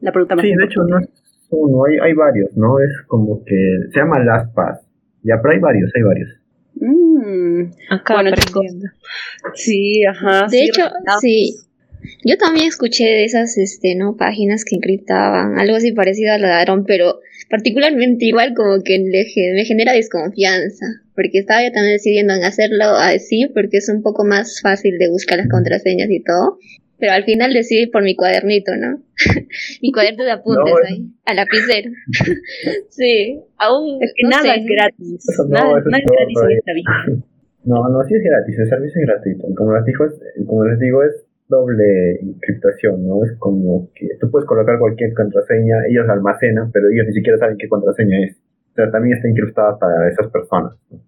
la 0.00 0.12
pregunta 0.12 0.36
más 0.36 0.44
Sí, 0.44 0.54
de 0.54 0.64
hecho 0.64 0.84
no 0.84 1.00
es 1.00 1.08
uno, 1.50 1.84
hay, 1.84 1.98
hay 1.98 2.12
varios, 2.14 2.56
¿no? 2.56 2.78
Es 2.78 3.02
como 3.08 3.42
que 3.44 3.56
se 3.90 3.98
llama 3.98 4.22
LastPass 4.22 4.87
ya, 5.22 5.40
pero 5.42 5.54
hay 5.54 5.60
varios, 5.60 5.90
hay 5.94 6.02
varios. 6.02 6.28
Mm, 6.80 7.72
Acá 7.90 8.14
bueno, 8.14 8.30
Sí, 9.54 10.04
ajá. 10.04 10.46
De 10.50 10.64
hecho, 10.64 10.82
sí. 11.20 11.56
Yo 12.24 12.36
también 12.36 12.68
escuché 12.68 13.04
de 13.04 13.24
esas, 13.24 13.58
este, 13.58 13.96
¿no? 13.96 14.16
Páginas 14.16 14.64
que 14.64 14.76
encriptaban, 14.76 15.58
algo 15.58 15.76
así 15.76 15.92
parecido 15.92 16.32
a 16.32 16.38
la 16.38 16.48
de 16.48 16.54
Aaron, 16.54 16.84
pero 16.84 17.18
particularmente 17.50 18.26
igual 18.26 18.54
como 18.54 18.82
que 18.82 18.98
me 19.00 19.64
genera 19.64 19.92
desconfianza, 19.92 20.86
porque 21.14 21.38
estaba 21.38 21.64
yo 21.64 21.72
también 21.72 21.94
decidiendo 21.94 22.34
en 22.34 22.44
hacerlo 22.44 22.84
así, 22.96 23.50
porque 23.52 23.78
es 23.78 23.88
un 23.88 24.02
poco 24.02 24.24
más 24.24 24.60
fácil 24.60 24.98
de 24.98 25.08
buscar 25.08 25.38
las 25.38 25.48
contraseñas 25.48 26.08
y 26.10 26.22
todo, 26.22 26.58
pero 26.98 27.12
al 27.12 27.24
final 27.24 27.52
decidí 27.52 27.86
por 27.86 28.02
mi 28.02 28.16
cuadernito, 28.16 28.72
¿no? 28.76 29.00
mi 29.82 29.92
cuaderno 29.92 30.24
de 30.24 30.32
apuntes 30.32 30.74
ahí, 30.88 31.06
a 31.24 31.34
lapicero. 31.34 31.90
sí, 32.88 33.40
aún. 33.56 34.02
Es 34.02 34.12
que 34.16 34.28
nada 34.28 34.54
es 34.54 34.66
gratis. 34.66 35.26
nada, 35.48 35.78
es 35.78 35.84
gratis 35.84 36.38
en 36.42 36.56
esta 36.58 36.72
vida. 36.72 37.22
No, 37.64 37.86
no, 37.90 38.02
sí 38.04 38.14
es 38.14 38.22
gratis, 38.22 38.58
el 38.60 38.68
servicio 38.68 39.02
es 39.02 39.06
gratuito. 39.08 39.46
Como 39.54 39.74
les, 39.74 39.84
digo, 39.84 40.06
es, 40.06 40.14
como 40.46 40.64
les 40.64 40.78
digo, 40.78 41.02
es 41.02 41.26
doble 41.48 42.18
encriptación, 42.22 43.06
¿no? 43.06 43.22
Es 43.24 43.32
como 43.38 43.90
que 43.94 44.08
tú 44.18 44.30
puedes 44.30 44.46
colocar 44.46 44.78
cualquier 44.78 45.12
contraseña, 45.12 45.76
ellos 45.90 46.06
la 46.06 46.14
almacenan, 46.14 46.72
pero 46.72 46.86
ellos 46.88 47.04
ni 47.08 47.12
siquiera 47.12 47.36
saben 47.36 47.58
qué 47.58 47.68
contraseña 47.68 48.24
es. 48.24 48.36
O 48.72 48.74
sea, 48.74 48.90
también 48.90 49.18
está 49.18 49.28
encriptada 49.28 49.78
para 49.78 50.08
esas 50.08 50.28
personas. 50.28 50.78
¿no? 50.88 51.00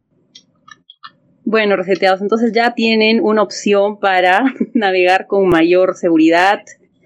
Bueno, 1.50 1.74
reseteados, 1.74 2.22
entonces 2.22 2.52
ya 2.52 2.74
tienen 2.74 3.20
una 3.20 3.42
opción 3.42 3.98
para 3.98 4.44
navegar 4.72 5.26
con 5.26 5.48
mayor 5.48 5.96
seguridad, 5.96 6.60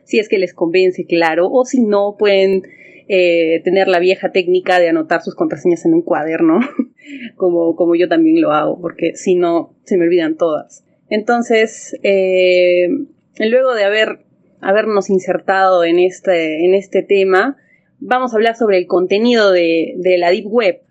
si 0.05 0.19
es 0.19 0.29
que 0.29 0.37
les 0.37 0.53
convence, 0.53 1.07
claro, 1.07 1.49
o 1.51 1.65
si 1.65 1.81
no, 1.81 2.17
pueden 2.19 2.63
eh, 3.09 3.63
tener 3.65 3.89
la 3.89 4.01
vieja 4.01 4.33
técnica 4.33 4.81
de 4.81 4.91
anotar 4.91 5.23
sus 5.23 5.35
contraseñas 5.35 5.87
en 5.87 5.95
un 5.95 6.03
cuaderno, 6.03 6.61
como, 7.37 7.75
como 7.75 7.95
yo 7.95 8.07
también 8.07 8.43
lo 8.43 8.53
hago, 8.53 8.79
porque 8.79 9.17
si 9.17 9.35
no, 9.35 9.75
se 9.85 9.97
me 9.97 10.05
olvidan 10.05 10.37
todas. 10.37 10.85
Entonces, 11.09 11.99
eh, 12.03 12.89
luego 13.39 13.73
de 13.73 13.85
haber, 13.85 14.27
habernos 14.61 15.09
insertado 15.09 15.85
en 15.85 15.99
este, 15.99 16.67
en 16.67 16.75
este 16.75 17.03
tema, 17.03 17.57
vamos 17.99 18.35
a 18.35 18.37
hablar 18.37 18.57
sobre 18.57 18.77
el 18.77 18.87
contenido 18.89 19.53
de, 19.53 19.95
de 19.97 20.19
la 20.19 20.31
Deep 20.31 20.49
Web. 20.49 20.83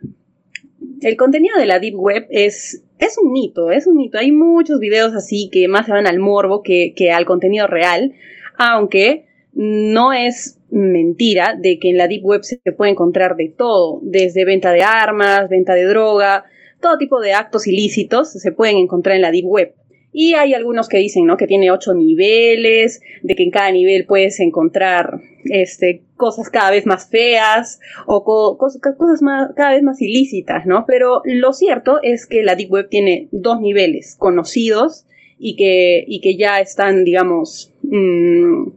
El 1.01 1.17
contenido 1.17 1.55
de 1.60 1.67
la 1.67 1.77
Deep 1.77 2.00
Web 2.00 2.25
es 2.31 2.83
es 3.05 3.17
un 3.17 3.31
mito, 3.31 3.72
es 3.72 3.88
un 3.88 3.98
mito. 3.98 4.17
Hay 4.17 4.31
muchos 4.31 4.79
videos 4.79 5.13
así 5.13 5.50
que 5.51 5.67
más 5.67 5.86
se 5.86 5.91
van 5.91 6.07
al 6.07 6.19
morbo 6.19 6.63
que, 6.63 6.93
al 7.13 7.25
contenido 7.25 7.67
real, 7.67 8.13
aunque 8.57 9.25
no 9.53 10.13
es 10.13 10.60
mentira 10.69 11.55
de 11.60 11.79
que 11.79 11.89
en 11.89 11.98
la 11.98 12.07
Deep 12.07 12.25
Web 12.25 12.43
se 12.43 12.57
puede 12.75 12.91
encontrar 12.91 13.36
de 13.36 13.50
todo, 13.50 14.00
desde 14.01 14.45
venta 14.45 14.72
de 14.72 14.83
armas, 14.83 15.50
venta 15.50 15.75
de 15.75 15.86
droga, 15.86 16.45
todo 16.81 16.98
tipo 16.98 17.19
de 17.19 17.33
actos 17.33 17.67
ilícitos 17.67 18.31
se 18.31 18.51
pueden 18.51 18.77
encontrar 18.77 19.15
en 19.15 19.22
la 19.22 19.31
Deep 19.31 19.45
Web. 19.45 19.74
Y 20.13 20.36
hay 20.36 20.53
algunos 20.53 20.88
que 20.88 21.00
dicen, 21.00 21.25
¿no? 21.25 21.38
Que 21.38 21.48
tiene 21.48 21.72
ocho 21.72 21.93
niveles, 21.96 23.01
de 23.24 23.36
que 23.36 23.43
en 23.43 23.51
cada 23.51 23.72
nivel 23.72 24.05
puedes 24.05 24.39
encontrar, 24.39 25.20
este, 25.46 26.03
cosas 26.15 26.50
cada 26.50 26.70
vez 26.70 26.86
más 26.86 27.10
feas 27.10 27.79
o 28.05 28.24
cosas, 28.24 28.79
más, 29.22 29.50
cada 29.55 29.74
vez 29.74 29.82
más 29.82 30.01
ilícitas, 30.01 30.65
¿no? 30.67 30.86
Pero 30.86 31.22
lo 31.25 31.51
cierto 31.51 32.00
es 32.03 32.27
que 32.27 32.43
la 32.43 32.55
Deep 32.55 32.72
Web 32.72 32.89
tiene 32.89 33.27
dos 33.32 33.60
niveles 33.60 34.15
conocidos 34.17 35.05
y 35.39 35.55
que, 35.55 36.05
y 36.08 36.22
que 36.22 36.38
ya 36.38 36.60
están, 36.60 37.03
digamos, 37.03 37.74
mm, 37.82 38.67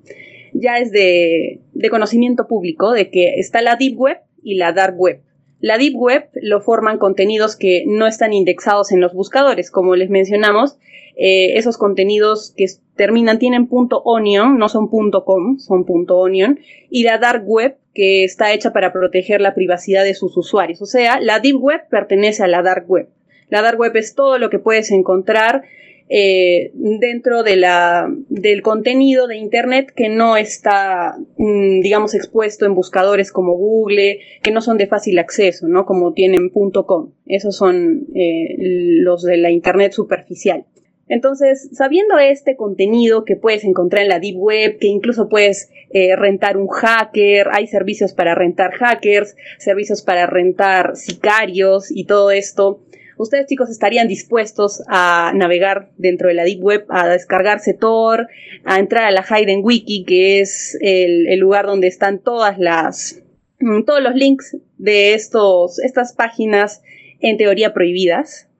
ya 0.54 0.78
es 0.78 0.90
de, 0.90 1.60
de 1.74 1.90
conocimiento 1.90 2.48
público 2.48 2.92
de 2.92 3.10
que 3.10 3.34
está 3.36 3.60
la 3.60 3.76
Deep 3.76 3.98
Web 3.98 4.18
y 4.42 4.54
la 4.54 4.72
Dark 4.72 4.98
Web. 4.98 5.20
La 5.60 5.78
Deep 5.78 5.96
Web 5.96 6.28
lo 6.34 6.60
forman 6.60 6.98
contenidos 6.98 7.56
que 7.56 7.84
no 7.86 8.06
están 8.06 8.32
indexados 8.32 8.92
en 8.92 9.00
los 9.00 9.14
buscadores, 9.14 9.70
como 9.70 9.96
les 9.96 10.10
mencionamos. 10.10 10.78
Eh, 11.16 11.56
esos 11.56 11.78
contenidos 11.78 12.52
que 12.56 12.66
terminan 12.94 13.38
tienen 13.38 13.66
punto 13.66 14.02
.onion, 14.04 14.58
no 14.58 14.68
son 14.68 14.90
punto 14.90 15.24
.com, 15.24 15.58
son 15.58 15.84
punto 15.84 16.18
.onion. 16.18 16.60
Y 16.90 17.04
la 17.04 17.18
Dark 17.18 17.44
Web, 17.46 17.76
que 17.94 18.24
está 18.24 18.52
hecha 18.52 18.72
para 18.72 18.92
proteger 18.92 19.40
la 19.40 19.54
privacidad 19.54 20.04
de 20.04 20.14
sus 20.14 20.36
usuarios. 20.36 20.82
O 20.82 20.86
sea, 20.86 21.20
la 21.20 21.40
Deep 21.40 21.56
Web 21.58 21.88
pertenece 21.88 22.42
a 22.42 22.48
la 22.48 22.62
Dark 22.62 22.84
Web. 22.88 23.08
La 23.48 23.62
Dark 23.62 23.78
Web 23.78 23.96
es 23.96 24.14
todo 24.14 24.38
lo 24.38 24.50
que 24.50 24.58
puedes 24.58 24.90
encontrar 24.90 25.62
eh, 26.08 26.70
dentro 26.74 27.42
de 27.42 27.56
la, 27.56 28.08
del 28.28 28.62
contenido 28.62 29.26
de 29.26 29.36
Internet 29.36 29.92
que 29.94 30.08
no 30.08 30.36
está, 30.36 31.16
mm, 31.36 31.80
digamos, 31.80 32.14
expuesto 32.14 32.64
en 32.64 32.74
buscadores 32.74 33.32
como 33.32 33.54
Google, 33.54 34.20
que 34.42 34.52
no 34.52 34.60
son 34.60 34.78
de 34.78 34.86
fácil 34.86 35.18
acceso, 35.18 35.66
¿no? 35.66 35.84
Como 35.84 36.12
tienen 36.12 36.50
.com. 36.50 37.12
Esos 37.26 37.56
son 37.56 38.06
eh, 38.14 38.56
los 38.58 39.22
de 39.22 39.36
la 39.36 39.50
Internet 39.50 39.92
superficial. 39.92 40.64
Entonces, 41.08 41.68
sabiendo 41.72 42.18
este 42.18 42.56
contenido 42.56 43.24
que 43.24 43.36
puedes 43.36 43.62
encontrar 43.64 44.02
en 44.02 44.08
la 44.08 44.18
Deep 44.18 44.36
Web, 44.36 44.78
que 44.78 44.88
incluso 44.88 45.28
puedes 45.28 45.70
eh, 45.90 46.16
rentar 46.16 46.56
un 46.56 46.66
hacker, 46.66 47.48
hay 47.52 47.68
servicios 47.68 48.12
para 48.12 48.34
rentar 48.34 48.72
hackers, 48.72 49.36
servicios 49.58 50.02
para 50.02 50.26
rentar 50.26 50.96
sicarios 50.96 51.92
y 51.92 52.06
todo 52.06 52.32
esto, 52.32 52.80
¿Ustedes 53.18 53.46
chicos 53.46 53.70
estarían 53.70 54.08
dispuestos 54.08 54.84
a 54.88 55.32
navegar 55.34 55.90
dentro 55.96 56.28
de 56.28 56.34
la 56.34 56.44
Deep 56.44 56.62
Web, 56.62 56.84
a 56.90 57.08
descargarse 57.08 57.72
Tor, 57.72 58.28
a 58.64 58.78
entrar 58.78 59.04
a 59.04 59.10
la 59.10 59.24
Hayden 59.28 59.60
Wiki, 59.62 60.04
que 60.04 60.40
es 60.40 60.76
el, 60.82 61.38
lugar 61.38 61.64
donde 61.66 61.86
están 61.86 62.18
todas 62.18 62.58
las, 62.58 63.24
mm, 63.60 63.84
todos 63.84 64.02
los 64.02 64.14
links 64.14 64.58
de 64.76 65.14
estos, 65.14 65.78
estas 65.78 66.14
páginas 66.14 66.82
en 67.20 67.38
teoría 67.38 67.72
prohibidas? 67.72 68.50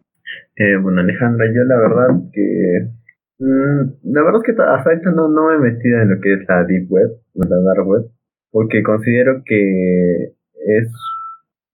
Eh, 0.56 0.76
bueno, 0.80 1.02
Alejandra, 1.02 1.46
yo 1.54 1.62
la 1.64 1.76
verdad 1.76 2.08
que 2.32 2.88
mm, 3.38 4.10
la 4.10 4.22
verdad 4.22 4.40
es 4.42 4.54
que 4.54 4.62
hasta 4.62 4.90
ahorita 4.90 5.10
no, 5.10 5.28
no 5.28 5.48
me 5.48 5.56
he 5.56 5.72
metido 5.72 6.00
en 6.00 6.10
lo 6.10 6.20
que 6.20 6.32
es 6.32 6.40
la 6.48 6.64
Deep 6.64 6.90
Web, 6.90 7.10
la 7.34 7.46
Dark 7.46 7.86
Web, 7.86 8.06
porque 8.50 8.82
considero 8.82 9.42
que 9.44 10.32
es, 10.66 10.88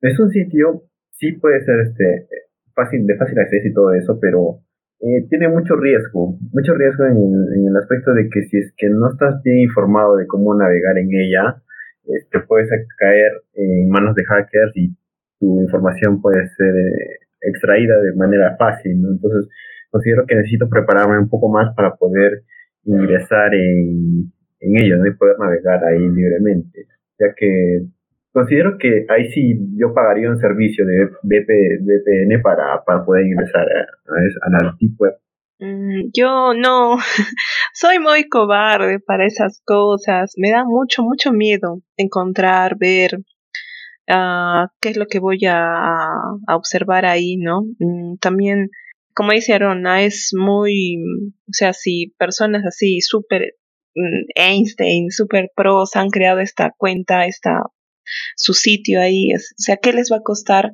es 0.00 0.18
un 0.18 0.30
sitio, 0.30 0.82
sí 1.12 1.30
puede 1.34 1.64
ser 1.64 1.78
este 1.78 2.26
fácil, 2.74 3.06
de 3.06 3.16
fácil 3.16 3.38
acceso 3.38 3.68
y 3.68 3.72
todo 3.72 3.92
eso, 3.94 4.18
pero 4.20 4.60
eh, 5.00 5.26
tiene 5.28 5.48
mucho 5.48 5.76
riesgo, 5.76 6.38
mucho 6.52 6.74
riesgo 6.74 7.06
en, 7.06 7.66
el 7.66 7.76
aspecto 7.76 8.12
de 8.14 8.28
que 8.28 8.42
si 8.42 8.58
es 8.58 8.72
que 8.76 8.88
no 8.88 9.10
estás 9.10 9.42
bien 9.42 9.58
informado 9.58 10.16
de 10.16 10.26
cómo 10.26 10.54
navegar 10.54 10.98
en 10.98 11.08
ella, 11.12 11.62
te 12.04 12.16
este, 12.16 12.40
puedes 12.40 12.68
caer 12.98 13.32
en 13.54 13.88
manos 13.88 14.14
de 14.14 14.24
hackers 14.24 14.72
y 14.76 14.94
tu 15.38 15.60
información 15.60 16.20
puede 16.20 16.46
ser 16.56 16.74
eh, 16.74 17.18
extraída 17.40 18.00
de 18.00 18.14
manera 18.14 18.56
fácil. 18.56 18.92
Entonces, 18.92 19.48
considero 19.90 20.24
que 20.26 20.36
necesito 20.36 20.68
prepararme 20.68 21.18
un 21.18 21.28
poco 21.28 21.48
más 21.48 21.74
para 21.74 21.94
poder 21.96 22.42
ingresar 22.84 23.54
en, 23.54 24.32
en 24.60 24.80
ello. 24.80 25.04
Y 25.04 25.14
poder 25.14 25.36
navegar 25.38 25.84
ahí 25.84 26.08
libremente, 26.08 26.86
ya 27.18 27.34
que 27.36 27.86
considero 28.32 28.78
que 28.78 29.06
ahí 29.08 29.30
sí 29.30 29.54
yo 29.76 29.92
pagaría 29.94 30.30
un 30.30 30.38
servicio 30.38 30.84
de 30.86 31.06
VPN 31.22 32.42
para, 32.42 32.82
para 32.84 33.04
poder 33.04 33.26
ingresar 33.26 33.66
a, 33.66 34.50
la 34.50 34.76
Deep 34.80 34.94
Web. 34.98 35.14
Mm, 35.59 36.11
yo 36.12 36.54
no, 36.54 36.96
soy 37.74 37.98
muy 37.98 38.28
cobarde 38.28 38.98
para 39.00 39.26
esas 39.26 39.62
cosas. 39.64 40.33
Me 40.37 40.50
da 40.50 40.64
mucho, 40.64 41.02
mucho 41.02 41.33
miedo 41.33 41.80
encontrar, 41.96 42.76
ver 42.78 43.18
uh, 44.11 44.66
qué 44.80 44.88
es 44.88 44.96
lo 44.96 45.07
que 45.07 45.20
voy 45.20 45.44
a, 45.46 46.09
a 46.46 46.57
observar 46.57 47.04
ahí, 47.04 47.37
¿no? 47.37 47.62
Mm, 47.78 48.16
también, 48.16 48.70
como 49.14 49.33
dice 49.33 49.52
Arona, 49.52 50.02
es 50.02 50.30
muy, 50.37 50.96
o 50.96 51.52
sea, 51.52 51.74
si 51.74 52.14
personas 52.18 52.64
así 52.66 53.00
súper 53.02 53.52
mm, 53.94 54.24
Einstein, 54.35 55.11
super 55.11 55.50
pros 55.54 55.96
han 55.96 56.09
creado 56.09 56.40
esta 56.40 56.72
cuenta, 56.76 57.26
esta 57.26 57.61
su 58.36 58.54
sitio 58.54 59.00
ahí. 59.00 59.32
O 59.34 59.38
sea, 59.56 59.76
¿qué 59.76 59.92
les 59.92 60.10
va 60.12 60.16
a 60.16 60.22
costar 60.22 60.72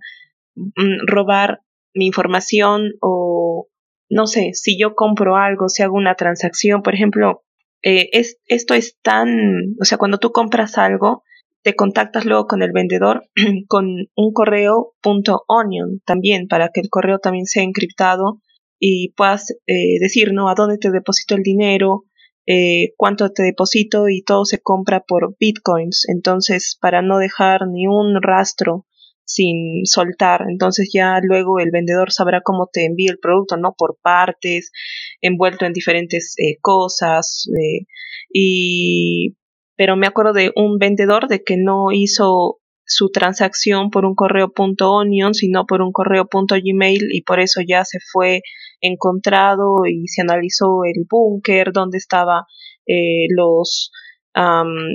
mm, 0.54 1.06
robar 1.06 1.60
mi 1.94 2.06
información 2.06 2.92
o 3.00 3.68
no 4.10 4.26
sé, 4.26 4.50
si 4.54 4.78
yo 4.78 4.94
compro 4.94 5.36
algo, 5.36 5.68
si 5.68 5.82
hago 5.82 5.94
una 5.96 6.14
transacción, 6.14 6.82
por 6.82 6.94
ejemplo, 6.94 7.42
eh, 7.82 8.08
es, 8.12 8.38
esto 8.46 8.74
es 8.74 8.96
tan, 9.02 9.76
o 9.80 9.84
sea, 9.84 9.98
cuando 9.98 10.18
tú 10.18 10.32
compras 10.32 10.78
algo, 10.78 11.24
te 11.62 11.74
contactas 11.74 12.24
luego 12.24 12.46
con 12.46 12.62
el 12.62 12.72
vendedor 12.72 13.28
con 13.68 13.86
un 14.14 14.32
correo 14.32 14.94
punto 15.02 15.44
.onion 15.48 16.00
también 16.04 16.48
para 16.48 16.70
que 16.72 16.80
el 16.80 16.88
correo 16.88 17.18
también 17.18 17.46
sea 17.46 17.62
encriptado 17.62 18.40
y 18.78 19.12
puedas 19.16 19.50
eh, 19.66 19.98
decir, 20.00 20.32
¿no? 20.32 20.48
A 20.48 20.54
dónde 20.54 20.78
te 20.78 20.90
deposito 20.90 21.34
el 21.34 21.42
dinero, 21.42 22.04
eh, 22.50 22.94
cuánto 22.96 23.30
te 23.30 23.42
deposito 23.42 24.08
y 24.08 24.22
todo 24.22 24.46
se 24.46 24.58
compra 24.58 25.00
por 25.06 25.36
bitcoins. 25.38 26.06
Entonces, 26.08 26.78
para 26.80 27.02
no 27.02 27.18
dejar 27.18 27.68
ni 27.68 27.86
un 27.86 28.22
rastro 28.22 28.86
sin 29.24 29.84
soltar. 29.84 30.46
Entonces 30.48 30.88
ya 30.90 31.20
luego 31.22 31.58
el 31.60 31.70
vendedor 31.70 32.10
sabrá 32.10 32.40
cómo 32.42 32.70
te 32.72 32.86
envía 32.86 33.10
el 33.10 33.18
producto, 33.18 33.58
¿no? 33.58 33.74
Por 33.76 33.98
partes, 34.02 34.72
envuelto 35.20 35.66
en 35.66 35.74
diferentes 35.74 36.34
eh, 36.38 36.56
cosas. 36.62 37.44
Eh, 37.60 37.84
y 38.32 39.36
pero 39.76 39.96
me 39.96 40.06
acuerdo 40.06 40.32
de 40.32 40.50
un 40.56 40.78
vendedor 40.78 41.28
de 41.28 41.44
que 41.44 41.56
no 41.58 41.92
hizo 41.92 42.58
su 42.86 43.10
transacción 43.10 43.90
por 43.90 44.06
un 44.06 44.14
correo 44.14 44.50
punto 44.50 44.90
.onion, 44.92 45.34
sino 45.34 45.66
por 45.66 45.82
un 45.82 45.92
correo 45.92 46.26
punto 46.26 46.54
.gmail 46.54 47.08
y 47.12 47.22
por 47.22 47.40
eso 47.40 47.60
ya 47.60 47.84
se 47.84 47.98
fue 48.10 48.40
encontrado 48.80 49.86
y 49.86 50.06
se 50.08 50.22
analizó 50.22 50.84
el 50.84 51.06
búnker, 51.08 51.72
donde 51.72 51.98
estaba 51.98 52.46
eh, 52.86 53.26
los 53.34 53.90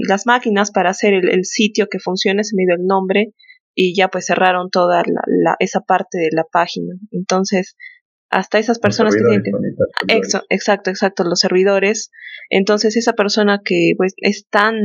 las 0.08 0.26
máquinas 0.26 0.72
para 0.72 0.92
hacer 0.92 1.14
el, 1.14 1.46
sitio 1.46 1.88
que 1.92 2.00
funcione, 2.00 2.44
se 2.44 2.56
me 2.56 2.64
dio 2.66 2.76
el 2.76 2.86
nombre 2.86 3.34
y 3.76 3.96
ya 3.96 4.08
pues 4.08 4.26
cerraron 4.26 4.70
toda 4.70 5.04
la, 5.06 5.56
esa 5.60 5.82
parte 5.82 6.18
de 6.18 6.30
la 6.32 6.46
página. 6.50 6.94
Entonces, 7.12 7.76
hasta 8.30 8.60
esas 8.60 8.80
personas 8.80 9.16
que 9.16 9.22
tienen 9.22 9.44
exacto, 10.08 10.48
exacto, 10.50 10.90
exacto, 10.90 11.24
los 11.24 11.40
servidores. 11.40 12.12
Entonces, 12.50 12.96
esa 12.96 13.14
persona 13.14 13.60
que 13.64 13.94
pues 13.98 14.14
es 14.18 14.48
tan, 14.50 14.76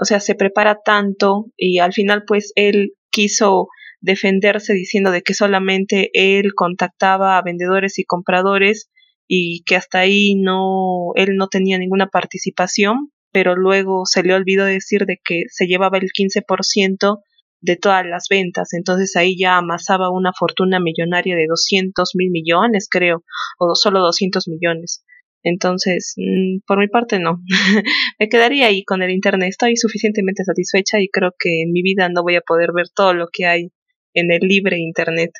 o 0.00 0.04
sea, 0.04 0.20
se 0.20 0.34
prepara 0.34 0.78
tanto 0.84 1.46
y 1.56 1.80
al 1.80 1.92
final 1.92 2.24
pues 2.26 2.52
él 2.56 2.94
quiso 3.10 3.68
defenderse 4.00 4.74
diciendo 4.74 5.10
de 5.10 5.22
que 5.22 5.34
solamente 5.34 6.10
él 6.12 6.52
contactaba 6.54 7.38
a 7.38 7.42
vendedores 7.42 7.98
y 7.98 8.04
compradores 8.04 8.90
y 9.26 9.62
que 9.64 9.76
hasta 9.76 10.00
ahí 10.00 10.34
no 10.36 11.12
él 11.14 11.36
no 11.36 11.48
tenía 11.48 11.78
ninguna 11.78 12.06
participación, 12.06 13.12
pero 13.32 13.56
luego 13.56 14.06
se 14.06 14.22
le 14.22 14.34
olvidó 14.34 14.64
decir 14.64 15.04
de 15.04 15.18
que 15.22 15.42
se 15.48 15.66
llevaba 15.66 15.98
el 15.98 16.10
15% 16.12 17.18
de 17.60 17.76
todas 17.76 18.06
las 18.06 18.26
ventas, 18.30 18.72
entonces 18.72 19.16
ahí 19.16 19.36
ya 19.36 19.56
amasaba 19.56 20.10
una 20.10 20.32
fortuna 20.32 20.78
millonaria 20.80 21.34
de 21.34 21.46
200 21.48 22.10
mil 22.14 22.30
millones, 22.30 22.88
creo, 22.88 23.24
o 23.58 23.74
solo 23.74 24.00
200 24.00 24.46
millones. 24.48 25.04
Entonces, 25.42 26.14
mm, 26.16 26.60
por 26.66 26.78
mi 26.78 26.88
parte 26.88 27.18
no. 27.18 27.42
Me 28.18 28.28
quedaría 28.28 28.66
ahí 28.66 28.84
con 28.84 29.02
el 29.02 29.10
Internet. 29.10 29.50
Estoy 29.50 29.76
suficientemente 29.76 30.44
satisfecha 30.44 31.00
y 31.00 31.08
creo 31.08 31.32
que 31.38 31.62
en 31.62 31.72
mi 31.72 31.82
vida 31.82 32.08
no 32.08 32.22
voy 32.22 32.36
a 32.36 32.40
poder 32.40 32.70
ver 32.74 32.86
todo 32.94 33.14
lo 33.14 33.28
que 33.32 33.46
hay 33.46 33.70
en 34.18 34.30
el 34.30 34.40
libre 34.40 34.78
Internet. 34.78 35.30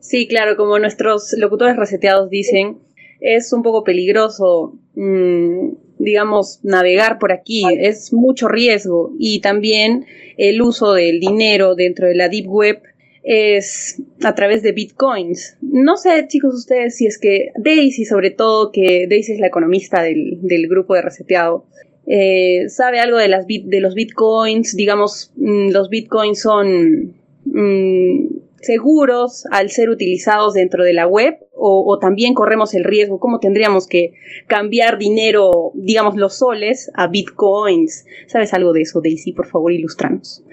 Sí, 0.00 0.28
claro, 0.28 0.56
como 0.56 0.78
nuestros 0.78 1.34
locutores 1.36 1.76
reseteados 1.76 2.30
dicen, 2.30 2.78
es 3.20 3.52
un 3.52 3.62
poco 3.62 3.82
peligroso, 3.82 4.78
mm, 4.94 5.70
digamos, 5.98 6.60
navegar 6.62 7.18
por 7.18 7.32
aquí, 7.32 7.64
es 7.78 8.12
mucho 8.12 8.48
riesgo 8.48 9.12
y 9.18 9.40
también 9.40 10.06
el 10.36 10.60
uso 10.62 10.92
del 10.92 11.18
dinero 11.18 11.74
dentro 11.74 12.06
de 12.06 12.14
la 12.14 12.28
Deep 12.28 12.46
Web 12.48 12.82
es 13.22 14.00
a 14.22 14.34
través 14.36 14.62
de 14.62 14.70
bitcoins. 14.70 15.56
No 15.60 15.96
sé, 15.96 16.26
chicos, 16.28 16.54
ustedes 16.54 16.96
si 16.96 17.06
es 17.06 17.18
que 17.18 17.50
Daisy, 17.56 18.04
sobre 18.04 18.30
todo, 18.30 18.70
que 18.70 19.06
Daisy 19.08 19.32
es 19.32 19.40
la 19.40 19.48
economista 19.48 20.02
del, 20.02 20.68
grupo 20.68 20.94
de 20.94 21.02
reseteado, 21.02 21.66
eh, 22.06 22.68
sabe 22.68 23.00
algo 23.00 23.16
de, 23.16 23.26
las 23.26 23.46
de 23.48 23.80
los 23.80 23.94
bitcoins, 23.94 24.76
digamos, 24.76 25.32
mm, 25.34 25.70
los 25.70 25.88
bitcoins 25.88 26.40
son 26.40 27.16
Mm, 27.58 28.36
seguros 28.60 29.44
al 29.50 29.70
ser 29.70 29.88
utilizados 29.88 30.52
dentro 30.52 30.84
de 30.84 30.92
la 30.92 31.06
web 31.06 31.38
o, 31.54 31.98
también 31.98 32.34
corremos 32.34 32.74
el 32.74 32.84
riesgo? 32.84 33.18
¿Cómo 33.18 33.38
tendríamos 33.40 33.86
que 33.86 34.12
cambiar 34.46 34.98
dinero, 34.98 35.72
digamos 35.74 36.16
los 36.16 36.36
soles, 36.36 36.90
a 36.94 37.06
bitcoins? 37.06 38.04
¿Sabes 38.26 38.52
algo 38.52 38.74
de 38.74 38.82
eso, 38.82 39.00
Daisy? 39.02 39.32
Por 39.32 39.46
favor, 39.46 39.72
ilustranos. 39.72 40.44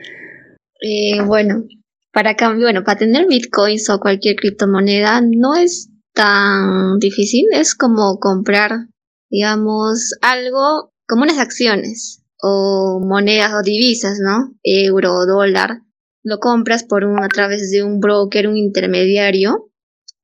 Eh, 0.82 1.22
bueno, 1.26 1.66
para 2.14 2.38
bueno, 2.56 2.86
para 2.86 3.00
tener 3.00 3.28
bitcoins 3.28 3.90
o 3.90 4.00
cualquier 4.00 4.38
criptomoneda 4.38 5.22
no 5.22 5.56
es 5.56 5.90
tan 6.14 7.00
difícil, 7.00 7.48
es 7.52 7.76
como 7.76 8.18
comprar, 8.20 8.88
digamos, 9.30 10.14
algo 10.22 10.94
como 11.06 11.24
unas 11.24 11.40
acciones 11.40 12.24
o 12.42 13.02
monedas 13.06 13.54
o 13.56 13.62
divisas, 13.62 14.20
¿no? 14.22 14.54
Euro, 14.64 15.26
dólar 15.26 15.82
lo 16.24 16.40
compras 16.40 16.84
por 16.84 17.04
un, 17.04 17.22
a 17.22 17.28
través 17.28 17.70
de 17.72 17.84
un 17.84 18.00
broker, 18.00 18.48
un 18.48 18.58
intermediario, 18.58 19.72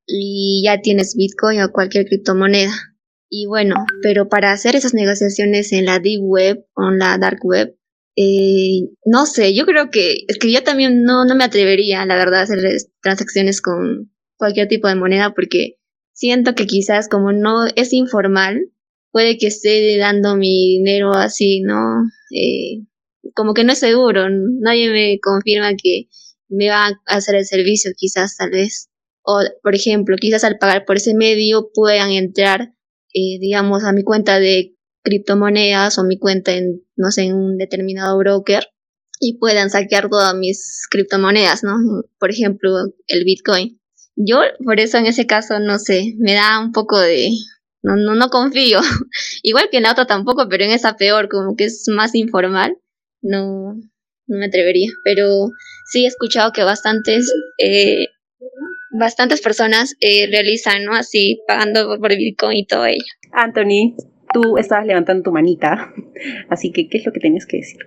y 0.08 0.64
ya 0.66 0.82
tienes 0.82 1.16
Bitcoin 1.16 1.62
o 1.62 1.72
cualquier 1.72 2.06
criptomoneda. 2.06 2.74
Y 3.30 3.46
bueno, 3.46 3.76
pero 4.02 4.28
para 4.28 4.52
hacer 4.52 4.76
esas 4.76 4.94
negociaciones 4.94 5.72
en 5.72 5.86
la 5.86 6.00
Deep 6.00 6.22
Web 6.22 6.66
o 6.74 6.90
en 6.90 6.98
la 6.98 7.18
Dark 7.20 7.40
Web, 7.44 7.76
eh, 8.16 8.90
no 9.06 9.26
sé, 9.26 9.54
yo 9.54 9.66
creo 9.66 9.92
que 9.92 10.26
es 10.28 10.40
que 10.40 10.52
yo 10.52 10.64
también 10.64 11.04
no, 11.04 11.26
no 11.26 11.36
me 11.36 11.44
atrevería, 11.44 12.06
la 12.06 12.16
verdad, 12.16 12.42
a 12.42 12.44
hacer 12.44 12.60
transacciones 13.02 13.62
con 13.62 14.12
cualquier 14.36 14.68
tipo 14.68 14.88
de 14.88 14.96
moneda 14.96 15.34
porque 15.34 15.76
siento 16.12 16.56
que 16.56 16.66
quizás 16.66 17.08
como 17.08 17.32
no 17.32 17.68
es 17.76 17.94
informal, 17.94 18.60
puede 19.12 19.38
que 19.38 19.48
esté 19.48 19.98
dando 19.98 20.36
mi 20.36 20.78
dinero 20.78 21.14
así, 21.14 21.62
¿no? 21.62 22.04
Eh, 22.36 22.84
como 23.40 23.54
que 23.54 23.64
no 23.64 23.72
es 23.72 23.80
seguro, 23.80 24.28
nadie 24.30 24.90
me 24.90 25.18
confirma 25.22 25.74
que 25.82 26.10
me 26.50 26.68
va 26.68 26.88
a 26.88 27.16
hacer 27.16 27.36
el 27.36 27.46
servicio, 27.46 27.92
quizás 27.96 28.36
tal 28.36 28.50
vez. 28.50 28.90
O, 29.24 29.40
por 29.64 29.76
ejemplo, 29.76 30.18
quizás 30.20 30.44
al 30.44 30.58
pagar 30.58 30.84
por 30.84 30.98
ese 30.98 31.14
medio 31.14 31.70
puedan 31.74 32.12
entrar, 32.12 32.74
eh, 33.14 33.40
digamos, 33.40 33.86
a 33.86 33.94
mi 33.94 34.04
cuenta 34.04 34.42
de 34.42 34.76
criptomonedas 35.04 35.98
o 35.98 36.04
mi 36.04 36.20
cuenta 36.20 36.52
en, 36.52 36.84
no 36.98 37.12
sé, 37.12 37.24
en 37.24 37.36
un 37.36 37.58
determinado 37.58 38.18
broker 38.18 38.68
y 39.22 39.38
puedan 39.38 39.70
saquear 39.70 40.10
todas 40.10 40.36
mis 40.36 40.86
criptomonedas, 40.92 41.64
¿no? 41.64 41.78
Por 42.20 42.32
ejemplo, 42.32 42.72
el 43.08 43.24
Bitcoin. 43.24 43.80
Yo, 44.18 44.42
por 44.66 44.82
eso 44.82 44.98
en 44.98 45.06
ese 45.06 45.28
caso, 45.28 45.62
no 45.62 45.80
sé, 45.80 46.16
me 46.18 46.34
da 46.34 46.60
un 46.60 46.74
poco 46.74 47.00
de... 47.00 47.30
No, 47.84 47.96
no, 47.96 48.16
no 48.16 48.30
confío. 48.30 48.82
Igual 49.44 49.70
que 49.72 49.78
en 49.78 49.84
la 49.84 49.94
otra 49.94 50.06
tampoco, 50.06 50.50
pero 50.50 50.66
en 50.66 50.72
esa 50.72 50.98
peor, 50.98 51.30
como 51.30 51.56
que 51.56 51.64
es 51.64 51.86
más 51.88 52.14
informal. 52.16 52.76
No, 53.22 53.74
no 54.28 54.38
me 54.38 54.46
atrevería. 54.46 54.90
Pero 55.04 55.50
sí 55.92 56.06
he 56.06 56.08
escuchado 56.08 56.52
que 56.52 56.64
bastantes, 56.64 57.32
eh, 57.58 58.06
bastantes 58.92 59.42
personas 59.42 59.96
eh, 60.00 60.28
realizan, 60.32 60.84
¿no? 60.86 60.94
Así, 60.94 61.42
pagando 61.48 61.98
por 62.00 62.16
Bitcoin 62.16 62.58
y 62.58 62.66
todo 62.66 62.86
ello. 62.86 63.04
Anthony, 63.32 63.96
tú 64.34 64.58
estabas 64.58 64.86
levantando 64.86 65.24
tu 65.24 65.32
manita, 65.32 65.94
así 66.50 66.72
que, 66.72 66.88
¿qué 66.88 66.98
es 66.98 67.06
lo 67.06 67.12
que 67.12 67.20
tenías 67.20 67.46
que 67.46 67.58
decir? 67.58 67.80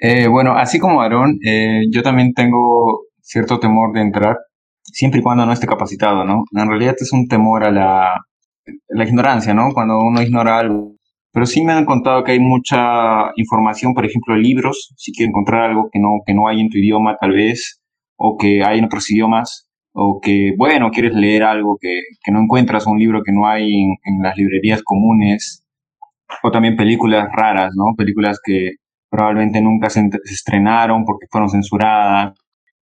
Eh, 0.00 0.28
bueno, 0.28 0.56
así 0.56 0.78
como 0.78 1.02
Aarón, 1.02 1.38
eh, 1.46 1.82
yo 1.90 2.02
también 2.02 2.32
tengo 2.32 3.02
cierto 3.20 3.60
temor 3.60 3.92
de 3.92 4.00
entrar, 4.00 4.36
siempre 4.82 5.20
y 5.20 5.22
cuando 5.22 5.44
no 5.44 5.52
esté 5.52 5.66
capacitado, 5.66 6.24
¿no? 6.24 6.44
En 6.52 6.68
realidad 6.68 6.96
es 6.98 7.12
un 7.12 7.28
temor 7.28 7.64
a 7.64 7.70
la, 7.70 8.14
la 8.88 9.04
ignorancia, 9.04 9.52
¿no? 9.52 9.72
Cuando 9.74 9.98
uno 9.98 10.22
ignora 10.22 10.58
algo. 10.58 10.96
Pero 11.32 11.46
sí 11.46 11.62
me 11.62 11.72
han 11.72 11.84
contado 11.84 12.24
que 12.24 12.32
hay 12.32 12.40
mucha 12.40 13.30
información, 13.36 13.94
por 13.94 14.04
ejemplo, 14.04 14.36
libros, 14.36 14.92
si 14.96 15.12
quiero 15.12 15.30
encontrar 15.30 15.70
algo 15.70 15.88
que 15.92 16.00
no, 16.00 16.20
que 16.26 16.34
no 16.34 16.48
hay 16.48 16.60
en 16.60 16.70
tu 16.70 16.78
idioma 16.78 17.16
tal 17.20 17.32
vez, 17.32 17.80
o 18.16 18.36
que 18.36 18.64
hay 18.64 18.80
en 18.80 18.86
otros 18.86 19.10
idiomas, 19.10 19.70
o 19.92 20.20
que, 20.20 20.52
bueno, 20.56 20.90
quieres 20.90 21.14
leer 21.14 21.44
algo 21.44 21.78
que, 21.80 22.00
que 22.22 22.32
no 22.32 22.40
encuentras, 22.40 22.86
un 22.86 22.98
libro 22.98 23.22
que 23.24 23.32
no 23.32 23.46
hay 23.46 23.72
en, 23.72 24.22
las 24.22 24.36
librerías 24.36 24.82
comunes, 24.82 25.64
o 26.42 26.50
también 26.50 26.76
películas 26.76 27.28
raras, 27.32 27.72
¿no? 27.74 27.94
Películas 27.96 28.40
que 28.44 28.72
probablemente 29.08 29.60
nunca 29.60 29.90
se, 29.90 30.08
estrenaron 30.24 31.04
porque 31.04 31.26
fueron 31.30 31.48
censuradas. 31.48 32.38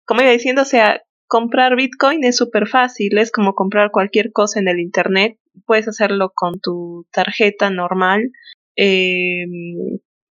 Como 0.05 0.21
iba 0.21 0.31
diciendo, 0.31 0.61
o 0.61 0.65
sea, 0.65 1.01
comprar 1.27 1.75
Bitcoin 1.75 2.23
es 2.23 2.37
súper 2.37 2.67
fácil, 2.67 3.17
es 3.17 3.31
como 3.31 3.53
comprar 3.53 3.91
cualquier 3.91 4.31
cosa 4.31 4.59
en 4.59 4.67
el 4.67 4.79
Internet, 4.79 5.37
puedes 5.65 5.87
hacerlo 5.87 6.31
con 6.33 6.59
tu 6.59 7.07
tarjeta 7.11 7.69
normal. 7.69 8.31
Eh, 8.75 9.45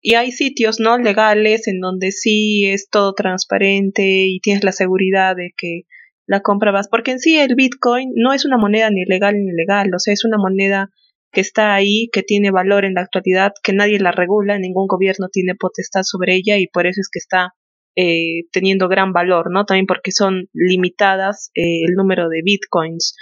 y 0.02 0.16
hay 0.16 0.32
sitios 0.32 0.80
no 0.80 0.98
legales 0.98 1.68
en 1.68 1.80
donde 1.80 2.12
sí 2.12 2.66
es 2.66 2.90
todo 2.90 3.14
transparente 3.14 4.26
y 4.28 4.40
tienes 4.40 4.64
la 4.64 4.72
seguridad 4.72 5.36
de 5.36 5.54
que 5.56 5.84
la 6.26 6.42
compra 6.42 6.72
vas, 6.72 6.88
porque 6.88 7.12
en 7.12 7.20
sí 7.20 7.38
el 7.38 7.56
Bitcoin 7.56 8.12
no 8.16 8.34
es 8.34 8.46
una 8.46 8.58
moneda 8.58 8.90
ni 8.90 9.06
legal 9.06 9.36
ni 9.36 9.52
ilegal, 9.52 9.94
o 9.94 10.00
sea, 10.00 10.14
es 10.14 10.26
una 10.26 10.38
moneda 10.38 10.90
que 11.32 11.42
está 11.42 11.74
ahí, 11.74 12.10
que 12.12 12.24
tiene 12.24 12.52
valor 12.52 12.86
en 12.86 12.96
la 12.96 13.02
actualidad, 13.02 13.52
que 13.64 13.74
nadie 13.74 14.00
la 14.00 14.12
regula, 14.12 14.58
ningún 14.58 14.88
gobierno 14.88 15.28
tiene 15.32 15.56
potestad 15.56 16.02
sobre 16.04 16.36
ella 16.36 16.58
y 16.58 16.68
por 16.68 16.88
eso 16.88 17.00
es 17.02 17.10
que 17.12 17.20
está 17.20 17.54
eh, 17.96 18.44
teniendo 18.52 18.88
gran 18.88 19.14
valor, 19.14 19.52
¿no? 19.52 19.66
También 19.66 19.86
porque 19.86 20.12
son 20.12 20.48
limitadas 20.54 21.52
eh, 21.56 21.84
el 21.86 21.96
número 21.96 22.30
de 22.30 22.42
bitcoins. 22.44 23.16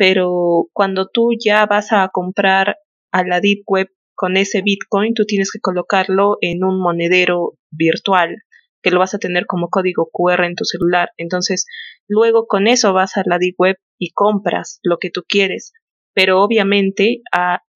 Pero 0.00 0.70
cuando 0.72 1.10
tú 1.12 1.32
ya 1.38 1.66
vas 1.66 1.92
a 1.92 2.08
comprar 2.10 2.78
a 3.12 3.22
la 3.22 3.40
Deep 3.40 3.64
Web 3.66 3.88
con 4.14 4.38
ese 4.38 4.62
bitcoin, 4.62 5.12
tú 5.12 5.26
tienes 5.26 5.50
que 5.52 5.60
colocarlo 5.60 6.38
en 6.40 6.64
un 6.64 6.80
monedero 6.80 7.58
virtual 7.70 8.34
que 8.82 8.90
lo 8.90 8.98
vas 8.98 9.12
a 9.12 9.18
tener 9.18 9.44
como 9.44 9.68
código 9.68 10.08
QR 10.10 10.46
en 10.46 10.54
tu 10.54 10.64
celular. 10.64 11.10
Entonces, 11.18 11.66
luego 12.08 12.46
con 12.46 12.66
eso 12.66 12.94
vas 12.94 13.18
a 13.18 13.24
la 13.26 13.36
Deep 13.36 13.56
Web 13.58 13.76
y 13.98 14.12
compras 14.14 14.80
lo 14.82 14.96
que 14.96 15.10
tú 15.10 15.22
quieres. 15.28 15.74
Pero 16.14 16.42
obviamente 16.42 17.20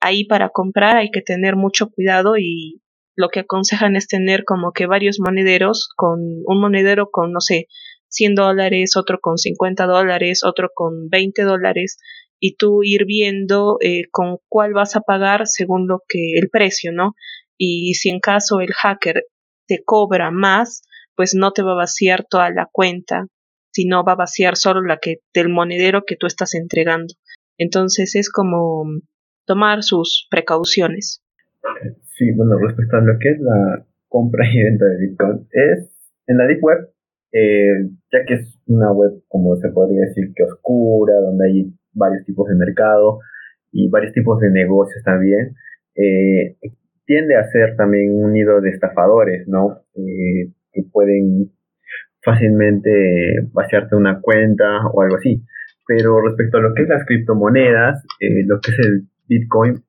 ahí 0.01 0.25
para 0.25 0.49
comprar 0.49 0.97
hay 0.97 1.11
que 1.11 1.21
tener 1.21 1.57
mucho 1.57 1.91
cuidado 1.91 2.39
y 2.39 2.81
lo 3.17 3.29
que 3.29 3.41
aconsejan 3.41 3.97
es 3.97 4.07
tener 4.09 4.45
como 4.45 4.73
que 4.73 4.87
varios 4.87 5.21
monederos, 5.21 5.91
con 5.95 6.21
un 6.47 6.59
monedero 6.59 7.11
con, 7.11 7.33
no 7.33 7.41
sé, 7.41 7.67
100 8.15 8.35
dólares, 8.35 8.97
otro 8.97 9.19
con 9.21 9.39
50 9.39 9.87
dólares, 9.87 10.43
otro 10.45 10.71
con 10.75 11.09
20 11.09 11.43
dólares, 11.43 11.99
y 12.41 12.57
tú 12.57 12.83
ir 12.83 13.05
viendo 13.07 13.79
eh, 13.81 14.03
con 14.11 14.39
cuál 14.49 14.73
vas 14.73 14.97
a 14.97 15.01
pagar 15.01 15.47
según 15.47 15.87
lo 15.87 16.01
que 16.09 16.35
el 16.37 16.51
precio, 16.51 16.93
¿no? 16.93 17.15
Y 17.57 17.95
si 17.95 18.11
en 18.11 18.21
caso 18.21 18.61
el 18.61 18.73
hacker 18.73 19.25
te 19.67 19.83
cobra 19.85 20.31
más, 20.31 20.83
pues 21.17 21.35
no 21.35 21.53
te 21.53 21.63
va 21.63 21.73
a 21.73 21.77
vaciar 21.77 22.25
toda 22.29 22.51
la 22.51 22.69
cuenta, 22.71 23.27
sino 23.73 24.05
va 24.05 24.13
a 24.13 24.17
vaciar 24.17 24.57
solo 24.57 24.83
la 24.83 24.99
que 24.99 25.19
del 25.33 25.49
monedero 25.49 26.03
que 26.07 26.17
tú 26.17 26.27
estás 26.27 26.55
entregando. 26.55 27.15
Entonces 27.59 28.15
es 28.15 28.31
como 28.31 28.85
tomar 29.47 29.83
sus 29.83 30.27
precauciones. 30.31 31.23
Sí, 32.17 32.31
bueno, 32.33 32.59
respecto 32.59 32.97
a 32.97 33.01
lo 33.01 33.19
que 33.19 33.31
es 33.31 33.41
la 33.41 33.87
compra 34.09 34.47
y 34.47 34.63
venta 34.63 34.85
de 34.85 35.07
Bitcoin, 35.07 35.49
es 35.51 35.91
en 36.27 36.39
la 36.39 36.47
Deep 36.47 36.63
Web, 36.63 36.94
eh, 37.35 37.91
ya 38.13 38.25
que 38.27 38.35
es 38.35 38.61
una 38.67 38.93
web, 38.93 39.11
como 39.27 39.57
se 39.57 39.69
podría 39.71 40.07
decir, 40.07 40.33
que 40.37 40.45
oscura, 40.45 41.15
donde 41.17 41.47
hay 41.49 41.75
varios 41.93 42.25
tipos 42.25 42.49
de 42.49 42.55
mercado 42.55 43.19
y 43.73 43.89
varios 43.89 44.13
tipos 44.13 44.39
de 44.39 44.51
negocios 44.51 45.03
también, 45.05 45.57
eh, 45.97 46.57
tiende 47.05 47.37
a 47.37 47.51
ser 47.51 47.77
también 47.77 48.15
un 48.15 48.33
nido 48.33 48.61
de 48.61 48.71
estafadores, 48.71 49.49
¿no? 49.49 49.81
Eh, 49.97 50.53
que 50.73 50.83
pueden 50.93 51.51
fácilmente 52.23 53.49
vaciarte 53.53 53.97
una 53.97 54.21
cuenta 54.21 54.87
o 54.93 55.03
algo 55.03 55.17
así. 55.17 55.43
Pero 55.87 56.21
respecto 56.23 56.59
a 56.59 56.61
lo 56.61 56.73
que 56.73 56.83
es 56.85 56.89
las 56.89 57.05
criptomonedas, 57.05 58.05
eh, 58.21 58.45
lo 58.47 58.61
que 58.61 58.71
es 58.71 58.79
el 58.79 59.09
Bitcoin, 59.27 59.83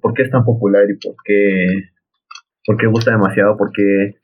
¿por 0.00 0.14
qué 0.14 0.22
es 0.22 0.30
tan 0.30 0.44
popular 0.44 0.84
y 0.88 0.94
por 0.94 1.16
qué, 1.24 1.66
por 2.64 2.76
qué 2.76 2.86
gusta 2.86 3.12
demasiado? 3.12 3.56
Porque 3.56 4.14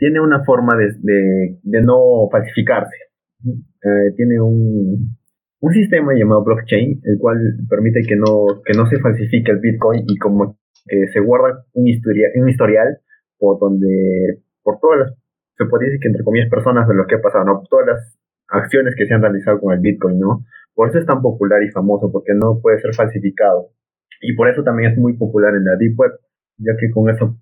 tiene 0.00 0.18
una 0.18 0.42
forma 0.44 0.76
de, 0.76 1.58
de, 1.62 1.82
no 1.82 2.28
falsificarse. 2.32 2.96
Eh, 3.44 4.12
tiene 4.16 4.40
un, 4.40 5.14
un 5.60 5.72
sistema 5.72 6.12
llamado 6.14 6.42
blockchain, 6.42 7.02
el 7.04 7.18
cual 7.18 7.36
permite 7.68 8.00
que 8.08 8.16
no, 8.16 8.62
que 8.64 8.72
no 8.76 8.86
se 8.86 8.98
falsifique 8.98 9.52
el 9.52 9.60
Bitcoin 9.60 10.04
y 10.08 10.16
como 10.16 10.56
que 10.86 11.06
se 11.12 11.20
guarda 11.20 11.64
un, 11.74 11.86
historia, 11.86 12.28
un 12.34 12.48
historial 12.48 12.98
por 13.38 13.60
donde 13.60 14.40
por 14.62 14.80
todas 14.80 15.00
las, 15.00 15.18
se 15.58 15.66
podría 15.66 15.90
decir 15.90 16.00
que 16.00 16.08
entre 16.08 16.24
comillas, 16.24 16.48
personas 16.48 16.88
de 16.88 16.94
lo 16.94 17.06
que 17.06 17.16
ha 17.16 17.20
pasado, 17.20 17.44
¿no? 17.44 17.62
Todas 17.68 17.86
las 17.86 18.18
acciones 18.48 18.94
que 18.96 19.06
se 19.06 19.12
han 19.12 19.20
realizado 19.20 19.60
con 19.60 19.74
el 19.74 19.80
Bitcoin, 19.80 20.18
¿no? 20.18 20.44
Por 20.74 20.88
eso 20.88 20.98
es 20.98 21.04
tan 21.04 21.20
popular 21.20 21.62
y 21.62 21.70
famoso, 21.70 22.10
porque 22.10 22.32
no 22.34 22.58
puede 22.62 22.80
ser 22.80 22.94
falsificado. 22.94 23.68
Y 24.22 24.34
por 24.34 24.48
eso 24.48 24.62
también 24.62 24.92
es 24.92 24.98
muy 24.98 25.12
popular 25.18 25.54
en 25.54 25.64
la 25.64 25.76
Deep 25.76 25.98
Web, 25.98 26.12
ya 26.56 26.72
que 26.78 26.90
con 26.90 27.10
eso 27.10 27.36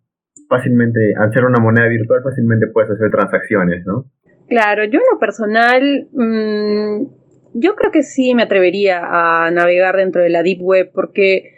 fácilmente, 0.49 1.15
al 1.17 1.33
ser 1.33 1.45
una 1.45 1.61
moneda 1.61 1.89
virtual, 1.89 2.23
fácilmente 2.23 2.67
puedes 2.69 2.91
hacer 2.91 3.11
transacciones, 3.11 3.85
¿no? 3.87 4.07
Claro, 4.49 4.85
yo 4.85 4.99
en 5.01 5.07
lo 5.13 5.19
personal, 5.19 6.09
mmm, 6.13 7.07
yo 7.55 7.75
creo 7.77 7.91
que 7.91 8.03
sí 8.03 8.35
me 8.35 8.45
atrevería 8.45 9.03
a 9.03 9.51
navegar 9.51 9.97
dentro 9.97 10.23
de 10.23 10.31
la 10.31 10.43
Deep 10.43 10.63
Web, 10.63 10.91
porque 10.95 11.53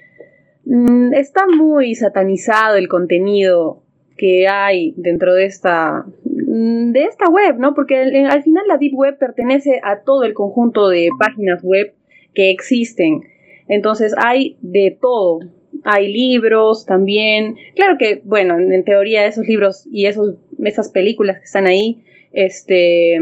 mmm, 0.64 1.12
está 1.14 1.46
muy 1.46 1.94
satanizado 1.94 2.76
el 2.76 2.88
contenido 2.88 3.85
que 4.20 4.48
hay 4.48 4.92
dentro 4.98 5.33
de 5.35 5.46
esta, 5.46 6.05
mm, 6.24 6.92
de 6.92 7.05
esta 7.05 7.31
web, 7.31 7.57
¿no? 7.59 7.74
Porque 7.74 7.96
al, 7.96 8.42
final 8.42 8.64
la 8.68 8.76
Deep 8.76 8.94
Web 8.94 9.18
pertenece 9.18 9.81
a 9.83 10.00
todo 10.00 10.24
el 10.24 10.35
conjunto 10.35 10.88
de 10.88 11.09
páginas 11.18 11.62
web 11.62 11.94
que 12.35 12.50
existen. 12.50 13.22
Entonces 13.66 14.14
hay 14.18 14.59
de 14.61 14.98
todo. 15.00 15.40
Hay 15.85 16.12
libros 16.12 16.85
también. 16.87 17.56
Claro 17.74 17.96
que, 17.98 18.20
bueno, 18.24 18.59
en, 18.59 18.85
teoría 18.85 19.26
esos 19.26 19.46
libros 19.46 19.87
y 19.90 20.06
esos, 20.06 20.35
esas 20.62 20.90
películas 20.90 21.38
que 21.38 21.44
están 21.44 21.66
ahí, 21.66 22.04
este, 22.33 23.18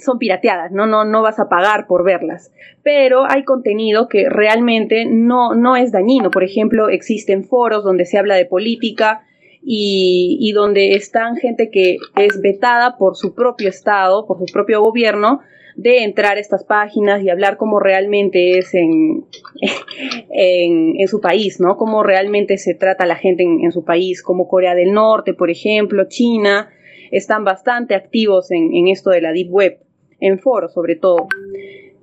son 0.00 0.18
pirateadas, 0.18 0.72
¿no? 0.72 0.86
No, 0.86 1.04
no 1.04 1.22
vas 1.22 1.38
a 1.38 1.48
pagar 1.48 1.86
por 1.86 2.04
verlas. 2.04 2.52
Pero 2.82 3.24
hay 3.28 3.44
contenido 3.44 4.08
que 4.08 4.28
realmente 4.28 5.04
no, 5.04 5.54
no 5.54 5.76
es 5.76 5.92
dañino. 5.92 6.30
Por 6.30 6.44
ejemplo, 6.44 6.88
existen 6.88 7.44
foros 7.44 7.84
donde 7.84 8.04
se 8.04 8.18
habla 8.18 8.36
de 8.36 8.46
política 8.46 9.22
y, 9.62 10.38
y 10.40 10.52
donde 10.52 10.94
están 10.94 11.36
gente 11.36 11.70
que 11.70 11.98
es 12.16 12.40
vetada 12.40 12.96
por 12.96 13.16
su 13.16 13.34
propio 13.34 13.68
Estado, 13.68 14.26
por 14.26 14.38
su 14.38 14.46
propio 14.52 14.80
gobierno, 14.80 15.40
de 15.78 16.02
entrar 16.02 16.36
a 16.36 16.40
estas 16.40 16.64
páginas 16.64 17.22
y 17.22 17.30
hablar 17.30 17.56
cómo 17.56 17.78
realmente 17.78 18.58
es 18.58 18.74
en, 18.74 19.26
en, 20.30 21.06
su 21.06 21.20
país, 21.20 21.60
¿no? 21.60 21.76
Cómo 21.76 22.02
realmente 22.02 22.58
se 22.58 22.74
trata 22.74 23.06
la 23.06 23.14
gente 23.14 23.44
en, 23.44 23.70
su 23.70 23.84
país, 23.84 24.20
como 24.24 24.48
Corea 24.48 24.74
del 24.74 24.92
Norte, 24.92 25.34
por 25.34 25.50
ejemplo, 25.50 26.08
China, 26.08 26.68
están 27.12 27.44
bastante 27.44 27.94
activos 27.94 28.50
en, 28.50 28.74
en 28.74 28.88
esto 28.88 29.10
de 29.10 29.20
la 29.20 29.32
Deep 29.32 29.52
Web, 29.52 29.78
en 30.18 30.40
foros 30.40 30.74
sobre 30.74 30.96
todo. 30.96 31.28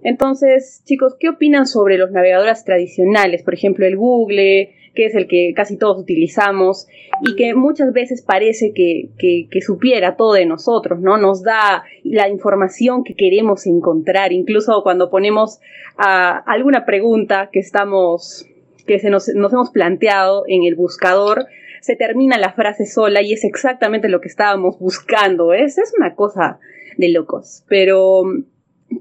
Entonces, 0.04 0.82
chicos, 0.86 1.18
¿qué 1.20 1.28
opinan 1.28 1.68
sobre 1.68 1.98
los 1.98 2.12
navegadores 2.12 2.64
tradicionales? 2.64 3.44
Por 3.44 3.56
ejemplo, 3.56 3.86
el 3.86 3.98
Google, 3.98 4.70
que 4.96 5.06
es 5.06 5.16
el 5.16 5.28
que 5.28 5.54
casi 5.56 5.78
todos 5.78 6.00
utilizamos 6.00 6.88
y 7.22 7.36
que 7.36 7.54
muchas 7.54 7.94
veces 7.94 8.22
parece 8.22 8.74
que, 8.74 9.62
supiera 9.62 10.16
todo 10.16 10.34
de 10.34 10.46
nosotros, 10.46 11.00
¿no? 11.00 11.18
Nos 11.18 11.44
da 11.44 11.84
la 12.04 12.30
información 12.30 13.04
que 13.04 13.16
queremos 13.16 13.68
encontrar, 13.68 14.32
incluso 14.32 14.82
cuando 14.84 15.10
ponemos 15.10 15.60
alguna 15.98 16.86
pregunta 16.86 17.50
que 17.52 17.60
estamos, 17.60 18.48
que 18.88 19.00
se 19.00 19.10
nos, 19.10 19.28
hemos 19.30 19.70
planteado 19.72 20.44
en 20.48 20.64
el 20.64 20.76
buscador, 20.76 21.46
se 21.82 21.96
termina 21.96 22.38
la 22.40 22.54
frase 22.54 22.86
sola 22.86 23.22
y 23.22 23.34
es 23.34 23.44
exactamente 23.44 24.10
lo 24.10 24.20
que 24.20 24.28
estábamos 24.28 24.80
buscando. 24.80 25.54
Es, 25.54 25.78
es 25.78 25.94
una 25.98 26.16
cosa 26.16 26.60
de 26.98 27.10
locos. 27.10 27.64
Pero, 27.68 28.24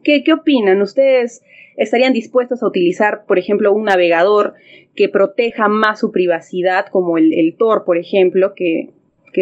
¿qué, 0.03 0.23
¿qué 0.23 0.33
opinan? 0.35 0.83
¿Ustedes 0.83 1.43
estarían 1.77 2.13
dispuestos 2.13 2.63
a 2.63 2.67
utilizar, 2.67 3.25
por 3.27 3.39
ejemplo, 3.39 3.73
un 3.73 3.85
navegador 3.85 4.55
que 4.95 5.09
proteja 5.09 5.69
más 5.69 6.01
su 6.01 6.13
privacidad, 6.13 6.87
como 6.91 7.19
el, 7.19 7.57
Tor, 7.59 7.85
por 7.85 7.99
ejemplo, 7.99 8.55
que, 8.55 8.93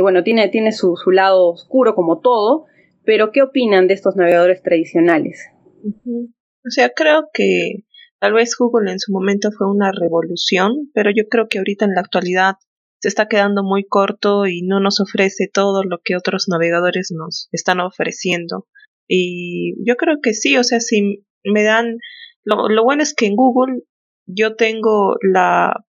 bueno, 0.00 0.22
tiene, 0.22 0.48
tiene 0.48 0.72
su, 0.72 0.96
lado 1.10 1.50
oscuro 1.50 1.94
como 1.94 2.20
todo, 2.20 2.66
pero 3.04 3.32
¿qué 3.32 3.42
opinan 3.42 3.88
de 3.88 3.94
estos 3.94 4.16
navegadores 4.16 4.62
tradicionales? 4.62 5.48
O 5.84 6.70
sea, 6.70 6.90
creo 6.90 7.28
que 7.32 7.84
tal 8.20 8.32
vez 8.34 8.56
Google 8.58 8.92
en 8.92 9.00
su 9.00 9.12
momento 9.12 9.50
fue 9.50 9.68
una 9.70 9.90
revolución, 9.92 10.90
pero 10.94 11.10
yo 11.14 11.24
creo 11.28 11.48
que 11.48 11.58
ahorita 11.58 11.84
en 11.84 11.94
la 11.94 12.00
actualidad 12.00 12.54
se 13.00 13.08
está 13.08 13.26
quedando 13.26 13.64
muy 13.64 13.84
corto 13.84 14.46
y 14.46 14.62
no 14.62 14.78
nos 14.78 15.00
ofrece 15.00 15.50
todo 15.52 15.82
lo 15.82 15.98
que 16.04 16.14
otros 16.14 16.46
navegadores 16.48 17.12
nos 17.12 17.48
están 17.50 17.80
ofreciendo. 17.80 18.68
Y 19.08 19.74
yo 19.84 19.96
creo 19.96 20.20
que 20.22 20.34
sí, 20.34 20.56
o 20.56 20.62
sea, 20.62 20.78
si 20.78 21.24
me 21.42 21.64
dan 21.64 21.98
lo, 22.44 22.68
lo 22.68 22.84
bueno 22.84 23.02
es 23.02 23.14
que 23.14 23.26
en 23.26 23.36
Google 23.36 23.82
yo 24.26 24.56
tengo 24.56 25.16
la 25.22 25.84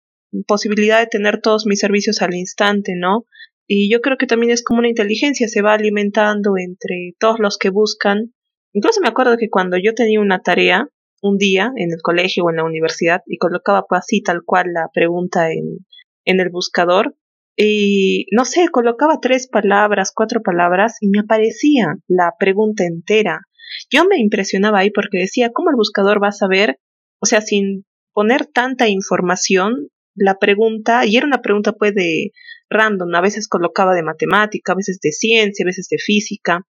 posibilidad 0.48 1.00
de 1.00 1.08
tener 1.08 1.42
todos 1.42 1.66
mis 1.66 1.80
servicios 1.80 2.22
al 2.22 2.34
instante, 2.34 2.94
¿no? 2.96 3.26
Y 3.68 3.92
yo 3.92 4.02
creo 4.02 4.18
que 4.18 4.28
también 4.28 4.52
es 4.52 4.64
como 4.64 4.80
una 4.80 4.90
inteligencia, 4.90 5.48
se 5.48 5.62
va 5.62 5.74
alimentando 5.74 6.54
entre 6.58 7.14
todos 7.20 7.40
los 7.40 7.58
que 7.58 7.70
buscan. 7.70 8.34
Incluso 8.74 9.02
me 9.02 9.10
acuerdo 9.10 9.38
que 9.38 9.50
cuando 9.50 9.78
yo 9.78 9.94
tenía 9.94 10.20
una 10.20 10.42
tarea, 10.42 10.88
un 11.22 11.38
día 11.38 11.72
en 11.76 11.92
el 11.92 12.02
colegio 12.02 12.46
o 12.46 12.50
en 12.50 12.58
la 12.58 12.64
universidad, 12.64 13.22
y 13.28 13.38
colocaba 13.38 13.86
así 13.92 14.22
tal 14.22 14.42
cual 14.44 14.74
la 14.74 14.88
pregunta 14.94 15.52
en, 15.52 15.86
en 16.26 16.40
el 16.40 16.50
buscador, 16.50 17.16
y 17.56 18.26
no 18.32 18.46
sé, 18.46 18.70
colocaba 18.72 19.20
tres 19.22 19.48
palabras, 19.48 20.14
cuatro 20.16 20.42
palabras, 20.42 20.96
y 21.02 21.10
me 21.10 21.20
aparecía 21.20 21.98
la 22.08 22.34
pregunta 22.40 22.86
entera. 22.86 23.42
Yo 23.90 24.06
me 24.06 24.20
impresionaba 24.20 24.80
ahí 24.80 24.92
porque 24.92 25.20
decía, 25.20 25.52
¿cómo 25.54 25.70
el 25.70 25.76
buscador 25.76 26.22
va 26.22 26.30
a 26.30 26.32
saber? 26.32 26.80
O 27.20 27.26
sea, 27.26 27.42
sin 27.42 27.86
poner 28.14 28.46
tanta 28.46 28.88
información, 28.88 29.90
la 30.16 30.38
pregunta, 30.38 31.06
y 31.06 31.18
era 31.18 31.26
una 31.26 31.42
pregunta 31.42 31.74
pues 31.74 31.94
de 31.96 32.32
random, 32.70 33.14
a 33.16 33.22
veces 33.22 33.48
colocaba 33.48 33.96
de 33.96 34.04
matemática, 34.04 34.74
a 34.74 34.76
veces 34.76 35.00
de 35.02 35.12
ciencia, 35.12 35.64
a 35.64 35.68
veces 35.68 35.88
de 35.90 35.98
física, 35.98 36.62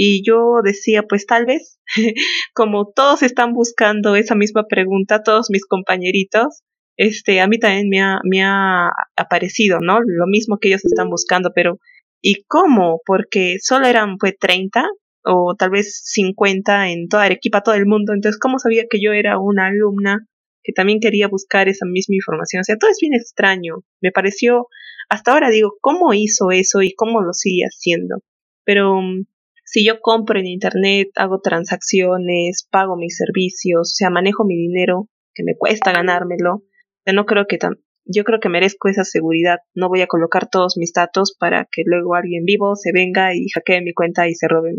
y 0.00 0.22
yo 0.24 0.60
decía, 0.62 1.02
pues 1.02 1.26
tal 1.26 1.44
vez, 1.44 1.80
como 2.54 2.92
todos 2.94 3.22
están 3.22 3.52
buscando 3.52 4.14
esa 4.14 4.36
misma 4.36 4.64
pregunta, 4.68 5.24
todos 5.24 5.48
mis 5.50 5.66
compañeritos, 5.66 6.62
este, 6.96 7.40
a 7.40 7.48
mí 7.48 7.58
también 7.58 7.88
me 7.88 8.00
ha, 8.00 8.20
me 8.22 8.44
ha 8.44 8.90
aparecido, 9.16 9.78
¿no? 9.80 9.98
Lo 10.00 10.26
mismo 10.28 10.58
que 10.58 10.68
ellos 10.68 10.84
están 10.84 11.10
buscando, 11.10 11.50
pero 11.52 11.78
¿y 12.22 12.44
cómo? 12.46 13.00
Porque 13.04 13.56
solo 13.60 13.86
eran 13.86 14.18
pues 14.18 14.36
30 14.38 14.84
o 15.24 15.54
tal 15.56 15.70
vez 15.70 16.02
50 16.04 16.90
en 16.90 17.08
toda 17.08 17.24
Arequipa, 17.24 17.62
todo 17.62 17.74
el 17.74 17.86
mundo. 17.86 18.12
Entonces, 18.14 18.38
¿cómo 18.38 18.58
sabía 18.58 18.84
que 18.88 19.00
yo 19.02 19.12
era 19.12 19.38
una 19.38 19.66
alumna 19.66 20.26
que 20.62 20.72
también 20.72 21.00
quería 21.00 21.28
buscar 21.28 21.68
esa 21.68 21.86
misma 21.86 22.16
información? 22.16 22.60
O 22.60 22.64
sea, 22.64 22.76
todo 22.76 22.90
es 22.90 22.98
bien 23.00 23.14
extraño. 23.14 23.84
Me 24.00 24.12
pareció, 24.12 24.68
hasta 25.08 25.32
ahora 25.32 25.50
digo, 25.50 25.74
¿cómo 25.80 26.12
hizo 26.14 26.50
eso 26.50 26.82
y 26.82 26.94
cómo 26.94 27.20
lo 27.22 27.32
sigue 27.32 27.64
haciendo? 27.64 28.22
Pero 28.64 29.00
mm, 29.00 29.26
si 29.64 29.84
yo 29.84 30.00
compro 30.00 30.38
en 30.38 30.46
Internet, 30.46 31.08
hago 31.16 31.40
transacciones, 31.40 32.66
pago 32.70 32.96
mis 32.96 33.16
servicios, 33.16 33.80
o 33.80 33.94
sea, 33.94 34.10
manejo 34.10 34.44
mi 34.44 34.56
dinero, 34.56 35.08
que 35.34 35.44
me 35.44 35.56
cuesta 35.56 35.92
ganármelo, 35.92 36.64
no 37.12 37.26
creo 37.26 37.46
que 37.46 37.58
tan, 37.58 37.76
yo 38.08 38.24
creo 38.24 38.40
que 38.40 38.48
merezco 38.48 38.88
esa 38.88 39.04
seguridad. 39.04 39.58
No 39.74 39.88
voy 39.88 40.00
a 40.00 40.06
colocar 40.06 40.48
todos 40.48 40.76
mis 40.76 40.92
datos 40.92 41.36
para 41.38 41.68
que 41.70 41.82
luego 41.84 42.14
alguien 42.14 42.44
vivo 42.44 42.74
se 42.74 42.90
venga 42.92 43.34
y 43.34 43.46
hackee 43.54 43.82
mi 43.82 43.92
cuenta 43.92 44.26
y 44.28 44.34
se 44.34 44.48
robe, 44.48 44.74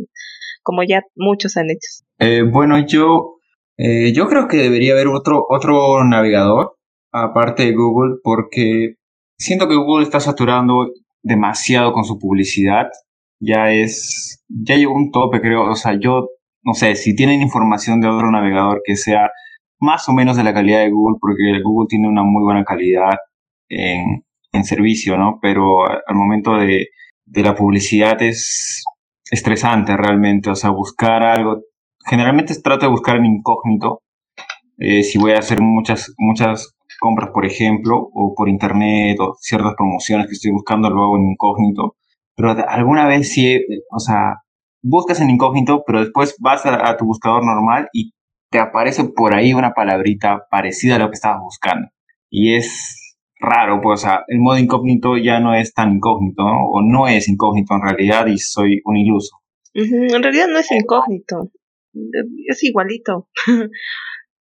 como 0.64 0.84
ya 0.84 1.04
muchos 1.16 1.56
han 1.58 1.70
hecho. 1.70 2.04
Eh, 2.20 2.42
bueno, 2.42 2.86
yo, 2.86 3.38
eh, 3.78 4.12
yo 4.14 4.28
creo 4.28 4.48
que 4.48 4.58
debería 4.58 4.94
haber 4.94 5.08
otro, 5.08 5.46
otro 5.48 6.04
navegador 6.04 6.76
aparte 7.12 7.64
de 7.64 7.74
Google 7.74 8.18
porque 8.24 8.96
siento 9.38 9.68
que 9.68 9.76
Google 9.76 10.04
está 10.04 10.20
saturando 10.20 10.92
demasiado 11.22 11.94
con 11.94 12.04
su 12.04 12.20
publicidad. 12.20 12.88
Ya 13.40 13.72
es, 13.72 14.44
ya 14.50 14.76
llegó 14.76 14.94
un 14.94 15.12
tope, 15.12 15.40
creo. 15.40 15.70
O 15.70 15.76
sea, 15.76 15.98
yo 16.00 16.30
no 16.64 16.74
sé, 16.74 16.96
si 16.96 17.16
tienen 17.16 17.42
información 17.42 18.02
de 18.02 18.08
otro 18.08 18.32
navegador 18.32 18.82
que 18.84 18.96
sea 18.96 19.32
más 19.80 20.08
o 20.10 20.14
menos 20.14 20.38
de 20.38 20.44
la 20.44 20.54
calidad 20.54 20.80
de 20.80 20.92
Google, 20.92 21.18
porque 21.20 21.62
Google 21.64 21.88
tiene 21.90 22.08
una 22.08 22.24
muy 22.24 22.44
buena 22.44 22.64
calidad 22.64 23.18
en, 23.70 24.24
en 24.52 24.64
servicio, 24.64 25.18
¿no? 25.18 25.40
Pero 25.42 25.86
al 25.90 26.16
momento 26.16 26.56
de, 26.56 26.88
de 27.26 27.44
la 27.44 27.56
publicidad 27.56 28.22
es 28.22 28.84
estresante 29.32 29.96
realmente, 29.96 30.50
o 30.50 30.56
sea, 30.56 30.72
buscar 30.72 31.24
algo, 31.24 31.62
generalmente 32.06 32.60
trato 32.62 32.86
de 32.86 32.92
buscar 32.92 33.18
en 33.18 33.26
incógnito, 33.26 34.02
eh, 34.78 35.04
si 35.04 35.18
voy 35.20 35.34
a 35.34 35.40
hacer 35.40 35.62
muchas, 35.62 36.14
muchas 36.18 36.76
compras, 37.00 37.30
por 37.34 37.46
ejemplo, 37.46 38.10
o 38.14 38.34
por 38.36 38.50
internet, 38.50 39.18
o 39.20 39.36
ciertas 39.40 39.76
promociones 39.76 40.28
que 40.28 40.34
estoy 40.34 40.52
buscando, 40.52 40.90
lo 40.90 41.04
hago 41.04 41.18
en 41.18 41.32
incógnito, 41.32 41.96
pero 42.36 42.56
alguna 42.68 43.08
vez 43.08 43.32
sí, 43.32 43.62
o 43.92 44.00
sea, 44.00 44.36
buscas 44.82 45.22
en 45.22 45.30
incógnito, 45.30 45.84
pero 45.86 46.00
después 46.00 46.36
vas 46.40 46.66
a 46.66 46.98
tu 46.98 47.06
buscador 47.06 47.46
normal 47.46 47.90
y 47.94 48.14
te 48.50 48.60
aparece 48.60 49.04
por 49.06 49.36
ahí 49.36 49.54
una 49.54 49.74
palabrita 49.74 50.48
parecida 50.50 50.96
a 50.96 51.00
lo 51.00 51.10
que 51.10 51.16
estabas 51.16 51.42
buscando. 51.42 51.90
Y 52.30 52.56
es 52.56 53.18
raro, 53.40 53.80
pues, 53.82 54.02
o 54.02 54.04
sea, 54.04 54.24
el 54.28 54.40
modo 54.40 54.58
incógnito 54.58 55.18
ya 55.18 55.40
no 55.40 55.54
es 55.54 55.74
tan 55.74 55.94
incógnito, 55.94 56.44
¿no? 56.44 56.66
o 56.66 56.82
no 56.82 57.08
es 57.08 57.30
incógnito 57.30 57.76
en 57.76 57.82
realidad 57.82 58.28
y 58.28 58.38
soy 58.38 58.82
un 58.86 58.98
iluso. 58.98 59.38
En 59.74 60.24
realidad 60.24 60.48
no 60.50 60.60
es 60.60 60.72
incógnito, 60.72 61.52
es 62.48 62.64
igualito. 62.64 63.30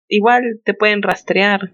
Igual 0.09 0.61
te 0.65 0.75
pueden 0.75 1.03
rastrear. 1.03 1.73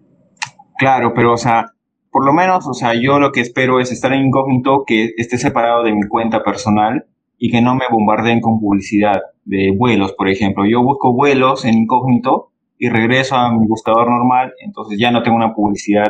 Claro, 0.79 1.13
pero, 1.15 1.35
o 1.35 1.37
sea, 1.37 1.67
por 2.11 2.25
lo 2.25 2.33
menos, 2.33 2.67
o 2.67 2.73
sea, 2.73 2.95
yo 2.95 3.19
lo 3.19 3.31
que 3.31 3.41
espero 3.41 3.79
es 3.79 3.93
estar 3.93 4.13
en 4.13 4.27
incógnito, 4.27 4.85
que 4.87 5.11
esté 5.17 5.37
separado 5.37 5.83
de 5.83 5.93
mi 5.93 6.07
cuenta 6.09 6.43
personal 6.43 7.07
y 7.45 7.51
que 7.51 7.61
no 7.61 7.75
me 7.75 7.87
bombardeen 7.91 8.41
con 8.41 8.61
publicidad 8.61 9.21
de 9.45 9.75
vuelos, 9.77 10.13
por 10.13 10.29
ejemplo. 10.29 10.65
Yo 10.65 10.81
busco 10.81 11.13
vuelos 11.13 11.65
en 11.65 11.75
incógnito 11.75 12.53
y 12.79 12.89
regreso 12.89 13.35
a 13.35 13.51
mi 13.51 13.67
buscador 13.67 14.09
normal, 14.09 14.53
entonces 14.65 14.97
ya 14.97 15.11
no 15.11 15.25
tengo 15.25 15.39
una 15.39 15.53
publicidad 15.53 16.07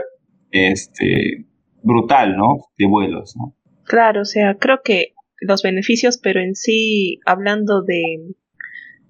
este, 0.50 1.46
brutal, 1.82 2.36
¿no? 2.36 2.58
De 2.76 2.86
vuelos, 2.86 3.34
¿no? 3.38 3.54
Claro, 3.84 4.20
o 4.20 4.24
sea, 4.26 4.58
creo 4.58 4.82
que 4.84 5.14
los 5.40 5.62
beneficios, 5.62 6.18
pero 6.18 6.38
en 6.42 6.54
sí, 6.54 7.18
hablando 7.24 7.80
de 7.80 8.34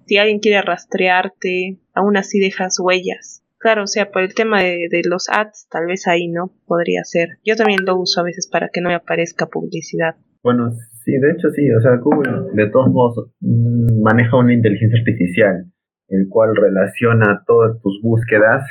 si 0.05 0.15
alguien 0.15 0.39
quiere 0.39 0.61
rastrearte, 0.61 1.77
aún 1.93 2.15
así 2.15 2.39
dejas 2.39 2.79
huellas. 2.79 3.43
Claro, 3.57 3.83
o 3.83 3.87
sea, 3.87 4.11
por 4.11 4.23
el 4.23 4.33
tema 4.33 4.61
de, 4.61 4.87
de, 4.89 5.01
los 5.03 5.27
ads, 5.27 5.67
tal 5.69 5.87
vez 5.87 6.07
ahí 6.07 6.29
no 6.29 6.53
podría 6.67 7.03
ser. 7.03 7.39
Yo 7.43 7.57
también 7.57 7.83
lo 7.83 7.97
uso 7.97 8.21
a 8.21 8.23
veces 8.23 8.47
para 8.47 8.69
que 8.69 8.79
no 8.79 8.87
me 8.87 8.95
aparezca 8.95 9.47
publicidad. 9.47 10.15
Bueno, 10.41 10.71
Sí, 11.03 11.11
de 11.17 11.31
hecho 11.31 11.49
sí, 11.49 11.69
o 11.71 11.81
sea, 11.81 11.97
Google 11.97 12.53
de 12.53 12.69
todos 12.69 12.89
modos 12.89 13.29
mm, 13.41 14.01
maneja 14.01 14.37
una 14.37 14.53
inteligencia 14.53 14.99
artificial, 14.99 15.65
el 16.07 16.27
cual 16.29 16.55
relaciona 16.55 17.43
todas 17.45 17.81
tus 17.81 18.01
búsquedas 18.01 18.63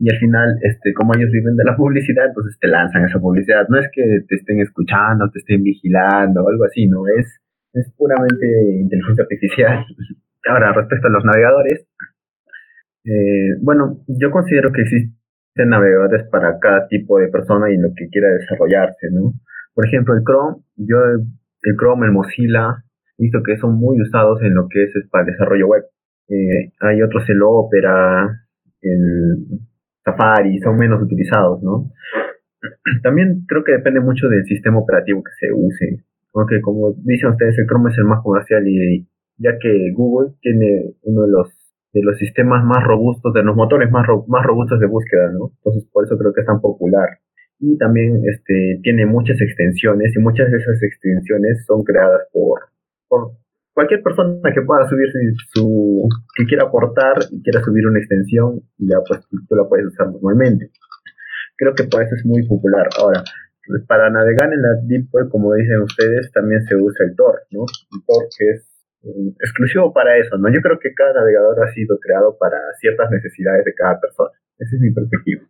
y 0.00 0.10
al 0.10 0.18
final, 0.18 0.58
este, 0.62 0.94
como 0.94 1.14
ellos 1.14 1.30
viven 1.30 1.56
de 1.56 1.64
la 1.64 1.76
publicidad, 1.78 2.26
entonces 2.26 2.58
te 2.58 2.68
lanzan 2.68 3.04
esa 3.04 3.20
publicidad. 3.20 3.66
No 3.68 3.78
es 3.78 3.88
que 3.92 4.02
te 4.26 4.34
estén 4.34 4.60
escuchando, 4.60 5.30
te 5.30 5.38
estén 5.38 5.62
vigilando 5.62 6.42
o 6.42 6.48
algo 6.48 6.64
así, 6.64 6.86
no, 6.86 7.06
es, 7.06 7.40
es 7.74 7.92
puramente 7.96 8.46
inteligencia 8.80 9.22
artificial. 9.22 9.84
Ahora, 10.48 10.72
respecto 10.72 11.06
a 11.06 11.10
los 11.10 11.24
navegadores, 11.24 11.86
eh, 13.04 13.56
bueno, 13.62 14.02
yo 14.08 14.30
considero 14.30 14.72
que 14.72 14.82
existen 14.82 15.68
navegadores 15.68 16.26
para 16.30 16.58
cada 16.58 16.88
tipo 16.88 17.18
de 17.18 17.28
persona 17.28 17.70
y 17.70 17.76
lo 17.76 17.90
que 17.94 18.08
quiera 18.08 18.28
desarrollarse, 18.28 19.08
¿no? 19.12 19.34
Por 19.74 19.86
ejemplo, 19.86 20.14
el 20.14 20.22
Chrome, 20.24 20.62
yo 20.76 20.96
el 21.62 21.76
Chrome, 21.76 22.06
el 22.06 22.12
Mozilla, 22.12 22.84
visto 23.18 23.42
que 23.42 23.56
son 23.58 23.76
muy 23.76 24.00
usados 24.00 24.42
en 24.42 24.54
lo 24.54 24.68
que 24.68 24.84
es, 24.84 24.92
para 25.10 25.24
el 25.24 25.32
desarrollo 25.32 25.66
web. 25.68 25.84
Eh, 26.28 26.72
hay 26.80 27.02
otros, 27.02 27.28
el 27.28 27.42
Opera, 27.42 28.46
el 28.82 29.46
Safari, 30.04 30.58
son 30.60 30.76
menos 30.76 31.02
utilizados, 31.02 31.62
¿no? 31.62 31.90
También 33.02 33.44
creo 33.46 33.64
que 33.64 33.72
depende 33.72 34.00
mucho 34.00 34.28
del 34.28 34.44
sistema 34.44 34.78
operativo 34.78 35.22
que 35.22 35.32
se 35.38 35.52
use. 35.52 36.04
Aunque 36.34 36.60
como 36.60 36.94
dicen 37.04 37.30
ustedes, 37.30 37.58
el 37.58 37.66
Chrome 37.66 37.90
es 37.90 37.98
el 37.98 38.04
más 38.04 38.22
comercial 38.22 38.66
y 38.66 39.08
ya 39.36 39.58
que 39.58 39.90
Google 39.92 40.34
tiene 40.40 40.94
uno 41.02 41.22
de 41.22 41.30
los 41.30 41.60
de 41.92 42.02
los 42.02 42.16
sistemas 42.18 42.64
más 42.64 42.84
robustos, 42.84 43.34
de 43.34 43.42
los 43.42 43.56
motores 43.56 43.90
más, 43.90 44.06
más 44.28 44.44
robustos 44.44 44.78
de 44.78 44.86
búsqueda, 44.86 45.32
¿no? 45.32 45.50
Entonces 45.56 45.88
por 45.92 46.04
eso 46.04 46.16
creo 46.16 46.32
que 46.32 46.42
es 46.42 46.46
tan 46.46 46.60
popular. 46.60 47.18
Y 47.60 47.76
también 47.76 48.22
este, 48.24 48.80
tiene 48.82 49.06
muchas 49.06 49.40
extensiones 49.40 50.16
y 50.16 50.18
muchas 50.18 50.50
de 50.50 50.56
esas 50.56 50.82
extensiones 50.82 51.64
son 51.66 51.84
creadas 51.84 52.22
por, 52.32 52.60
por 53.06 53.32
cualquier 53.74 54.02
persona 54.02 54.52
que 54.52 54.62
pueda 54.62 54.88
subir 54.88 55.08
su, 55.52 56.08
que 56.36 56.46
quiera 56.46 56.64
aportar 56.64 57.16
y 57.30 57.42
quiera 57.42 57.60
subir 57.60 57.86
una 57.86 57.98
extensión, 57.98 58.60
ya 58.78 58.96
pues 59.06 59.20
tú 59.28 59.54
la 59.54 59.68
puedes 59.68 59.86
usar 59.86 60.10
normalmente. 60.10 60.70
Creo 61.56 61.74
que 61.74 61.84
por 61.84 62.02
eso 62.02 62.14
es 62.14 62.24
muy 62.24 62.46
popular. 62.46 62.88
Ahora, 62.98 63.22
para 63.86 64.10
navegar 64.10 64.52
en 64.52 64.62
la 64.62 64.74
Deep 64.82 65.08
como 65.30 65.54
dicen 65.54 65.82
ustedes, 65.82 66.32
también 66.32 66.62
se 66.64 66.74
usa 66.76 67.04
el 67.04 67.14
Tor, 67.14 67.42
¿no? 67.50 67.64
El 67.92 68.48
es 68.54 68.70
exclusivo 69.40 69.92
para 69.92 70.18
eso, 70.18 70.36
¿no? 70.36 70.52
Yo 70.52 70.60
creo 70.60 70.78
que 70.78 70.92
cada 70.94 71.14
navegador 71.14 71.64
ha 71.64 71.72
sido 71.72 71.98
creado 71.98 72.36
para 72.38 72.56
ciertas 72.78 73.10
necesidades 73.10 73.64
de 73.64 73.74
cada 73.74 74.00
persona. 74.00 74.30
Esa 74.58 74.76
es 74.76 74.80
mi 74.80 74.90
perspectiva. 74.90 75.42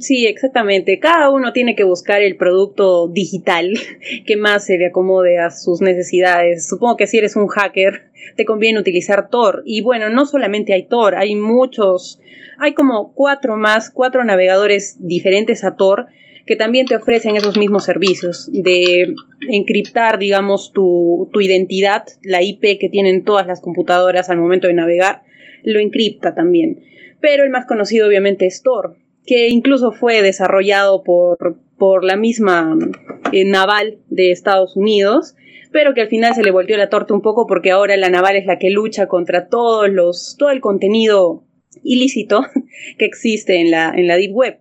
Sí, 0.00 0.26
exactamente. 0.26 0.98
Cada 0.98 1.30
uno 1.30 1.52
tiene 1.52 1.74
que 1.74 1.84
buscar 1.84 2.22
el 2.22 2.36
producto 2.36 3.08
digital 3.08 3.72
que 4.26 4.36
más 4.36 4.66
se 4.66 4.76
le 4.76 4.86
acomode 4.86 5.38
a 5.38 5.50
sus 5.50 5.80
necesidades. 5.80 6.68
Supongo 6.68 6.96
que 6.96 7.06
si 7.06 7.18
eres 7.18 7.36
un 7.36 7.48
hacker, 7.48 8.10
te 8.36 8.44
conviene 8.44 8.78
utilizar 8.78 9.30
Tor. 9.30 9.62
Y 9.64 9.80
bueno, 9.80 10.10
no 10.10 10.26
solamente 10.26 10.74
hay 10.74 10.86
Tor, 10.86 11.14
hay 11.14 11.34
muchos, 11.36 12.20
hay 12.58 12.74
como 12.74 13.14
cuatro 13.14 13.56
más, 13.56 13.90
cuatro 13.90 14.24
navegadores 14.24 14.96
diferentes 15.00 15.64
a 15.64 15.76
Tor 15.76 16.06
que 16.44 16.54
también 16.54 16.86
te 16.86 16.94
ofrecen 16.94 17.34
esos 17.34 17.58
mismos 17.58 17.84
servicios 17.84 18.48
de 18.52 19.14
encriptar, 19.48 20.16
digamos, 20.16 20.70
tu, 20.72 21.28
tu 21.32 21.40
identidad, 21.40 22.04
la 22.22 22.40
IP 22.40 22.78
que 22.78 22.88
tienen 22.88 23.24
todas 23.24 23.48
las 23.48 23.60
computadoras 23.60 24.30
al 24.30 24.38
momento 24.38 24.68
de 24.68 24.74
navegar, 24.74 25.22
lo 25.64 25.80
encripta 25.80 26.36
también. 26.36 26.84
Pero 27.20 27.42
el 27.42 27.50
más 27.50 27.66
conocido 27.66 28.06
obviamente 28.06 28.46
es 28.46 28.62
Tor, 28.62 28.96
que 29.26 29.48
incluso 29.48 29.92
fue 29.92 30.22
desarrollado 30.22 31.02
por, 31.02 31.58
por 31.76 32.04
la 32.04 32.16
misma 32.16 32.76
eh, 33.32 33.44
naval 33.44 33.98
de 34.08 34.30
Estados 34.30 34.76
Unidos, 34.76 35.34
pero 35.72 35.94
que 35.94 36.02
al 36.02 36.08
final 36.08 36.34
se 36.34 36.42
le 36.42 36.50
volvió 36.50 36.76
la 36.76 36.88
torta 36.88 37.12
un 37.12 37.22
poco 37.22 37.46
porque 37.46 37.70
ahora 37.70 37.96
la 37.96 38.08
naval 38.08 38.36
es 38.36 38.46
la 38.46 38.58
que 38.58 38.70
lucha 38.70 39.08
contra 39.08 39.48
todos 39.48 39.90
los, 39.90 40.36
todo 40.38 40.50
el 40.50 40.60
contenido 40.60 41.44
ilícito 41.82 42.42
que 42.98 43.04
existe 43.04 43.56
en 43.60 43.70
la, 43.70 43.92
en 43.94 44.06
la 44.06 44.16
Deep 44.16 44.34
Web. 44.34 44.58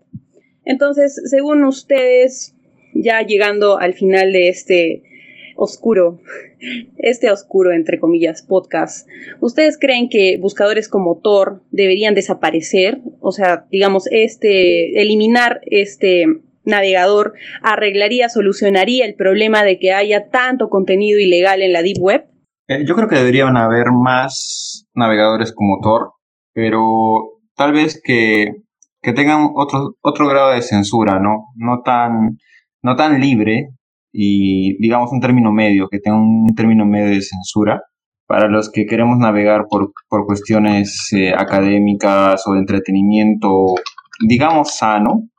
Entonces, 0.66 1.22
según 1.26 1.64
ustedes, 1.64 2.56
ya 2.94 3.22
llegando 3.22 3.78
al 3.78 3.94
final 3.94 4.34
de 4.34 4.50
este 4.50 5.04
oscuro, 5.56 6.20
este 6.98 7.32
oscuro, 7.32 7.72
entre 7.72 8.00
comillas, 8.00 8.42
podcast, 8.42 9.08
¿ustedes 9.40 9.78
creen 9.80 10.10
que 10.10 10.38
buscadores 10.40 10.90
como 10.90 11.20
Tor 11.22 11.64
deberían 11.72 12.16
desaparecer? 12.16 13.02
O 13.20 13.32
sea, 13.32 13.66
digamos, 13.72 14.08
este, 14.12 15.02
eliminar 15.02 15.62
este 15.66 16.26
navegador 16.64 17.34
arreglaría, 17.62 18.30
solucionaría 18.30 19.06
el 19.06 19.16
problema 19.16 19.64
de 19.64 19.80
que 19.80 19.94
haya 19.94 20.30
tanto 20.30 20.70
contenido 20.70 21.20
ilegal 21.20 21.62
en 21.62 21.74
la 21.74 21.84
Deep 21.84 21.98
Web? 22.00 22.26
Eh, 22.68 22.86
yo 22.86 22.96
creo 22.96 23.08
que 23.08 23.18
deberían 23.18 23.56
haber 23.58 23.88
más 23.92 24.88
navegadores 24.96 25.54
como 25.54 25.80
Tor, 25.82 26.14
pero 26.54 27.40
tal 27.56 27.74
vez 27.74 28.02
que 28.04 28.66
que 29.06 29.14
tengan 29.14 29.52
otro, 29.54 29.96
otro 30.02 30.28
grado 30.28 30.50
de 30.50 30.64
censura, 30.64 31.20
¿no? 31.20 31.50
No 31.56 31.84
tan, 31.84 32.40
no 32.82 32.96
tan 32.96 33.22
libre 33.22 33.70
y 34.18 34.78
digamos 34.82 35.12
un 35.12 35.20
término 35.20 35.52
medio, 35.52 35.88
que 35.90 36.00
tenga 36.00 36.18
un 36.18 36.54
término 36.56 36.86
medio 36.86 37.10
de 37.10 37.22
censura 37.22 37.82
para 38.28 38.48
los 38.48 38.72
que 38.72 38.86
queremos 38.86 39.18
navegar 39.18 39.66
por, 39.70 39.92
por 40.08 40.26
cuestiones 40.26 41.12
eh, 41.14 41.34
académicas 41.36 42.44
o 42.48 42.54
de 42.54 42.60
entretenimiento, 42.60 43.76
digamos 44.28 44.76
sano, 44.78 45.30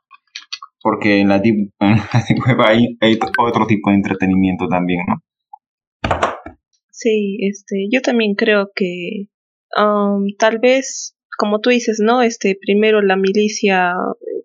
porque 0.81 1.19
en 1.19 1.29
la 1.29 1.39
deep, 1.39 1.71
web 1.79 2.61
hay, 2.65 2.97
hay, 3.01 3.19
otro 3.39 3.65
tipo 3.65 3.89
de 3.89 3.95
entretenimiento 3.95 4.67
también, 4.67 5.01
¿no? 5.07 5.15
Sí, 6.91 7.37
este, 7.41 7.87
yo 7.91 8.01
también 8.01 8.35
creo 8.35 8.69
que 8.75 9.27
um, 9.75 10.25
tal 10.37 10.59
vez 10.59 11.17
como 11.37 11.59
tú 11.59 11.69
dices, 11.69 11.99
¿no? 12.03 12.21
Este, 12.21 12.57
primero 12.59 13.01
la 13.01 13.15
milicia 13.15 13.93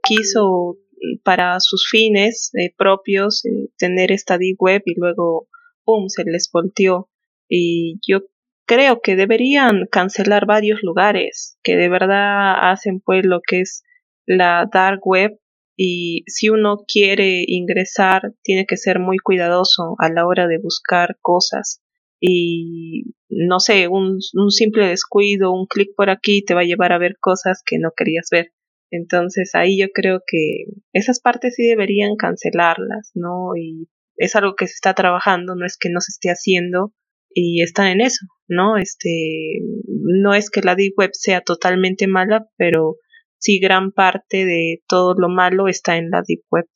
quiso 0.02 0.76
para 1.24 1.58
sus 1.60 1.88
fines 1.90 2.50
eh, 2.54 2.74
propios 2.76 3.44
eh, 3.44 3.70
tener 3.78 4.12
esta 4.12 4.38
deep 4.38 4.56
web 4.58 4.82
y 4.86 4.94
luego, 4.98 5.48
¡pum!, 5.84 6.08
se 6.08 6.24
les 6.24 6.50
volteó. 6.52 7.10
Y 7.48 7.98
yo 8.06 8.20
creo 8.66 9.00
que 9.00 9.16
deberían 9.16 9.86
cancelar 9.90 10.46
varios 10.46 10.82
lugares 10.82 11.58
que 11.62 11.76
de 11.76 11.88
verdad 11.88 12.70
hacen 12.70 13.00
pues 13.00 13.24
lo 13.26 13.40
que 13.46 13.60
es 13.60 13.82
la 14.26 14.68
dark 14.72 15.00
web 15.04 15.38
y 15.76 16.24
si 16.26 16.48
uno 16.48 16.84
quiere 16.86 17.44
ingresar 17.46 18.34
tiene 18.42 18.66
que 18.66 18.76
ser 18.76 18.98
muy 18.98 19.18
cuidadoso 19.18 19.96
a 19.98 20.08
la 20.10 20.26
hora 20.26 20.46
de 20.46 20.58
buscar 20.58 21.18
cosas 21.20 21.82
y 22.20 23.14
no 23.28 23.58
sé, 23.58 23.88
un, 23.88 24.20
un 24.34 24.50
simple 24.52 24.86
descuido, 24.86 25.52
un 25.52 25.66
clic 25.66 25.90
por 25.96 26.08
aquí 26.08 26.44
te 26.44 26.54
va 26.54 26.60
a 26.60 26.64
llevar 26.64 26.92
a 26.92 26.98
ver 26.98 27.16
cosas 27.18 27.62
que 27.66 27.78
no 27.78 27.90
querías 27.96 28.28
ver. 28.30 28.52
Entonces 28.92 29.54
ahí 29.54 29.80
yo 29.80 29.86
creo 29.92 30.20
que 30.26 30.66
esas 30.92 31.18
partes 31.18 31.54
sí 31.56 31.66
deberían 31.66 32.16
cancelarlas, 32.16 33.10
¿no? 33.14 33.56
Y 33.56 33.88
es 34.16 34.36
algo 34.36 34.54
que 34.54 34.66
se 34.66 34.74
está 34.74 34.92
trabajando, 34.92 35.56
no 35.56 35.64
es 35.64 35.78
que 35.78 35.88
no 35.90 36.00
se 36.00 36.10
esté 36.10 36.28
haciendo 36.28 36.92
y 37.30 37.62
están 37.62 37.86
en 37.86 38.02
eso, 38.02 38.26
¿no? 38.48 38.76
Este, 38.76 39.62
no 39.88 40.34
es 40.34 40.50
que 40.50 40.60
la 40.60 40.74
deep 40.74 40.92
web 40.98 41.10
sea 41.14 41.40
totalmente 41.40 42.06
mala, 42.06 42.46
pero 42.58 42.96
sí 43.38 43.58
gran 43.58 43.92
parte 43.92 44.44
de 44.44 44.82
todo 44.86 45.14
lo 45.18 45.30
malo 45.30 45.68
está 45.68 45.96
en 45.96 46.10
la 46.10 46.22
deep 46.26 46.42
web. 46.50 46.66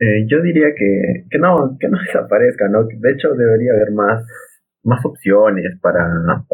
Eh, 0.00 0.26
yo 0.26 0.42
diría 0.42 0.74
que, 0.76 1.26
que 1.30 1.38
no, 1.38 1.76
que 1.78 1.88
no 1.88 1.98
desaparezca, 2.06 2.68
¿no? 2.68 2.84
De 2.84 3.12
hecho 3.12 3.28
debería 3.34 3.72
haber 3.72 3.92
más 3.92 4.26
más 4.82 5.04
opciones 5.04 5.78
para, 5.82 6.08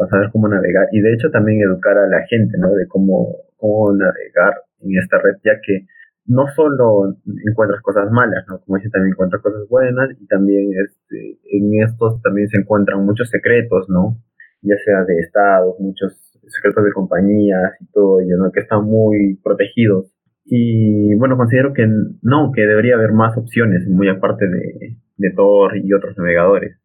saber 0.09 0.29
cómo 0.31 0.47
navegar 0.47 0.87
y 0.91 0.99
de 0.99 1.13
hecho 1.13 1.29
también 1.31 1.61
educar 1.61 1.97
a 1.97 2.07
la 2.07 2.25
gente, 2.27 2.57
¿no? 2.57 2.73
De 2.73 2.87
cómo, 2.87 3.35
cómo 3.55 3.93
navegar 3.93 4.53
en 4.81 4.97
esta 5.01 5.17
red, 5.17 5.35
ya 5.43 5.59
que 5.65 5.85
no 6.27 6.45
solo 6.55 7.15
encuentras 7.49 7.81
cosas 7.81 8.11
malas, 8.11 8.43
¿no? 8.47 8.59
Como 8.59 8.77
dice, 8.77 8.89
también 8.89 9.13
encuentras 9.13 9.41
cosas 9.41 9.67
buenas 9.69 10.09
y 10.19 10.27
también 10.27 10.71
este, 10.85 11.39
en 11.51 11.83
estos 11.83 12.21
también 12.21 12.49
se 12.49 12.59
encuentran 12.59 13.05
muchos 13.05 13.29
secretos, 13.29 13.87
¿no? 13.89 14.17
Ya 14.61 14.75
sea 14.83 15.05
de 15.05 15.19
estados, 15.19 15.75
muchos 15.79 16.13
secretos 16.47 16.83
de 16.83 16.91
compañías 16.91 17.73
y 17.79 17.85
todo 17.91 18.19
ello. 18.19 18.51
Que 18.53 18.59
están 18.59 18.83
muy 18.83 19.39
protegidos. 19.41 20.11
Y 20.43 21.15
bueno, 21.15 21.37
considero 21.37 21.73
que 21.73 21.87
no, 22.21 22.51
que 22.53 22.61
debería 22.61 22.95
haber 22.95 23.13
más 23.13 23.37
opciones, 23.37 23.87
muy 23.87 24.09
aparte 24.09 24.47
de, 24.47 24.97
de 25.17 25.31
Tor 25.31 25.77
y 25.77 25.93
otros 25.93 26.17
navegadores. 26.17 26.77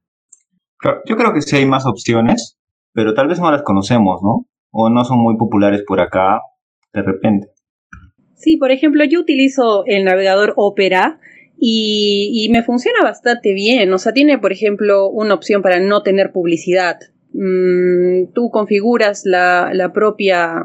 Yo 1.07 1.17
creo 1.17 1.33
que 1.33 1.43
sí 1.43 1.57
hay 1.57 1.67
más 1.67 1.87
opciones, 1.87 2.59
pero 2.93 3.15
tal 3.15 3.29
vez 3.29 3.41
no 3.41 3.51
las 3.51 3.63
conocemos, 3.63 4.21
¿no? 4.23 4.47
O 4.71 4.89
no 4.89 5.05
son 5.05 5.19
muy 5.19 5.37
populares 5.37 5.85
por 5.87 6.01
acá 6.01 6.41
de 6.93 7.03
repente. 7.03 7.52
Sí, 8.43 8.57
por 8.57 8.73
ejemplo, 8.73 9.05
yo 9.05 9.21
utilizo 9.21 9.85
el 9.87 10.05
navegador 10.05 10.53
Opera 10.57 11.21
y, 11.57 12.49
me 12.51 12.65
funciona 12.65 12.99
bastante 13.05 13.55
bien. 13.55 13.93
O 13.93 13.99
sea, 13.99 14.13
tiene, 14.13 14.37
por 14.39 14.51
ejemplo, 14.51 15.09
una 15.09 15.35
opción 15.35 15.63
para 15.63 15.79
no 15.79 16.03
tener 16.03 16.33
publicidad. 16.33 16.99
Mm, 17.33 18.33
tú 18.35 18.51
configuras 18.51 19.23
la, 19.25 19.71
la 19.73 19.93
propia 19.93 20.65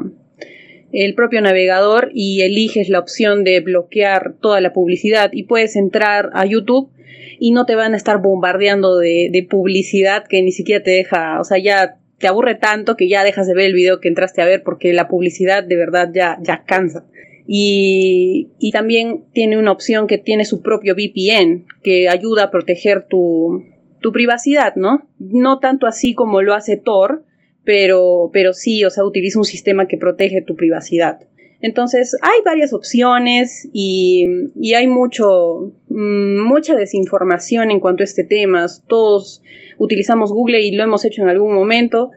el 0.90 1.14
propio 1.14 1.40
navegador 1.40 2.10
y 2.14 2.40
eliges 2.40 2.88
la 2.88 2.98
opción 2.98 3.44
de 3.44 3.60
bloquear 3.60 4.34
toda 4.40 4.60
la 4.60 4.72
publicidad 4.72 5.30
y 5.32 5.44
puedes 5.44 5.76
entrar 5.76 6.30
a 6.32 6.46
YouTube 6.46 6.90
y 7.38 7.52
no 7.52 7.64
te 7.64 7.76
van 7.76 7.94
a 7.94 7.96
estar 7.96 8.20
bombardeando 8.20 8.96
de, 8.96 9.46
publicidad 9.48 10.24
que 10.26 10.42
ni 10.42 10.50
siquiera 10.50 10.82
te 10.82 10.90
deja, 10.90 11.40
o 11.40 11.44
sea, 11.44 11.58
ya 11.58 11.98
te 12.18 12.26
aburre 12.26 12.56
tanto 12.56 12.96
que 12.96 13.08
ya 13.08 13.22
dejas 13.22 13.46
de 13.46 13.54
ver 13.54 13.66
el 13.66 13.74
video 13.74 14.00
que 14.00 14.08
entraste 14.08 14.42
a 14.42 14.46
ver 14.46 14.62
porque 14.64 14.92
la 14.92 15.06
publicidad 15.06 15.62
de 15.62 15.76
verdad 15.76 16.10
ya, 16.12 16.38
ya 16.42 16.64
cansa. 16.64 17.04
Y, 17.50 18.50
y 18.58 18.72
también 18.72 19.24
tiene 19.32 19.58
una 19.58 19.72
opción 19.72 20.06
que 20.06 20.18
tiene 20.18 20.44
su 20.44 20.60
propio 20.60 20.94
VPN 20.94 21.64
que 21.82 22.10
ayuda 22.10 22.44
a 22.44 22.50
proteger 22.50 23.06
tu, 23.08 23.64
tu 24.00 24.12
privacidad, 24.12 24.76
¿no? 24.76 25.08
No 25.18 25.58
tanto 25.58 25.86
así 25.86 26.14
como 26.14 26.42
lo 26.42 26.54
hace 26.54 26.76
Tor, 26.76 27.24
pero, 27.64 28.30
pero 28.32 28.52
sí, 28.52 28.84
o 28.84 28.90
sea, 28.90 29.04
utiliza 29.04 29.38
un 29.38 29.44
sistema 29.44 29.88
que 29.88 29.96
protege 29.96 30.42
tu 30.42 30.56
privacidad. 30.56 31.20
Entonces, 31.60 32.16
hay 32.22 32.40
varias 32.44 32.72
opciones 32.72 33.68
y, 33.72 34.26
hay 34.74 34.86
mucho, 34.86 35.72
mm, 35.88 36.40
mucha 36.46 36.76
desinformación 36.76 37.70
en 37.70 37.80
cuanto 37.80 38.02
a 38.02 38.04
este 38.04 38.24
tema. 38.24 38.66
Todos 38.86 39.42
utilizamos 39.76 40.32
Google 40.32 40.60
y 40.60 40.72
lo 40.72 40.84
hemos 40.84 41.04
hecho 41.04 41.22
en 41.22 41.28
algún 41.28 41.54
momento 41.54 42.10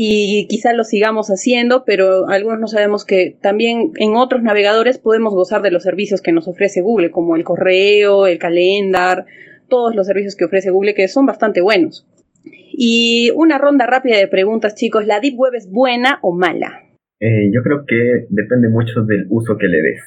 y 0.00 0.46
quizá 0.46 0.74
lo 0.74 0.84
sigamos 0.84 1.26
haciendo, 1.26 1.84
pero 1.84 2.28
algunos 2.28 2.60
no 2.60 2.68
sabemos 2.68 3.04
que 3.04 3.36
también 3.42 3.90
en 3.96 4.14
otros 4.14 4.44
navegadores 4.44 4.96
podemos 4.96 5.34
gozar 5.34 5.60
de 5.60 5.72
los 5.72 5.82
servicios 5.82 6.22
que 6.22 6.30
nos 6.30 6.46
ofrece 6.46 6.82
Google, 6.82 7.10
como 7.10 7.34
el 7.34 7.42
correo, 7.42 8.28
el 8.28 8.38
calendar, 8.38 9.26
todos 9.68 9.96
los 9.96 10.06
servicios 10.06 10.36
que 10.36 10.44
ofrece 10.44 10.70
Google 10.70 10.94
que 10.94 11.08
son 11.08 11.26
bastante 11.26 11.60
buenos. 11.60 12.06
Y 12.44 13.32
una 13.34 13.58
ronda 13.58 13.88
rápida 13.88 14.18
de 14.18 14.28
preguntas, 14.28 14.76
chicos. 14.76 15.04
¿La 15.04 15.18
Deep 15.18 15.36
Web 15.36 15.54
es 15.56 15.68
buena 15.68 16.20
o 16.22 16.32
mala? 16.32 16.80
Eh, 17.18 17.50
yo 17.52 17.60
creo 17.64 17.84
que 17.84 18.26
depende 18.28 18.68
mucho 18.68 19.02
del 19.02 19.26
uso 19.30 19.56
que 19.58 19.66
le 19.66 19.82
des. 19.82 20.00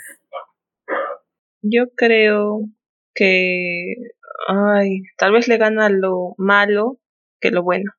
Yo 1.63 1.89
creo 1.97 2.61
que, 3.13 3.95
ay, 4.47 5.01
tal 5.17 5.33
vez 5.33 5.49
le 5.49 5.57
gana 5.57 5.89
lo 5.89 6.33
malo 6.37 6.97
que 7.41 7.51
lo 7.51 7.61
bueno. 7.61 7.91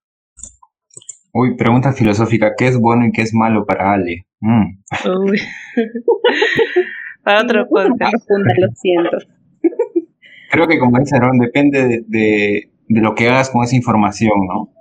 Uy, 1.33 1.57
pregunta 1.57 1.93
filosófica, 1.93 2.53
¿qué 2.57 2.67
es 2.69 2.79
bueno 2.79 3.07
y 3.07 3.13
qué 3.13 3.23
es 3.23 3.33
malo 3.33 3.65
para 3.65 3.93
Ale? 3.93 4.27
Mm. 4.41 4.83
Uy. 5.25 5.41
para 7.25 7.43
otro 7.43 7.67
podcast. 7.69 8.15
Lo 8.59 8.69
siento. 8.75 9.17
Creo 10.51 10.69
que 10.69 10.79
como 10.79 10.99
dice 10.99 11.17
Aaron, 11.17 11.39
depende 11.39 12.05
de, 12.07 12.71
de 12.89 13.01
lo 13.01 13.15
que 13.15 13.29
hagas 13.29 13.51
con 13.51 13.65
esa 13.65 13.77
información, 13.77 14.33
¿no? 14.47 14.73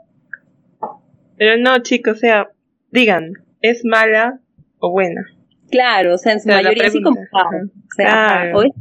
Pero 1.38 1.58
no, 1.58 1.80
chicos, 1.80 2.18
o 2.18 2.20
sea, 2.20 2.49
digan, 2.91 3.32
¿es 3.62 3.86
mala 3.86 4.41
o 4.80 4.91
buena? 4.91 5.26
Claro, 5.72 6.16
o 6.16 6.18
sea, 6.18 6.34
en 6.34 6.41
su 6.41 6.49
mayoría 6.49 6.89
sí 6.89 7.02
como 7.02 7.22
O 7.22 7.95
sea, 7.95 8.52
o, 8.54 8.62
es, 8.62 8.72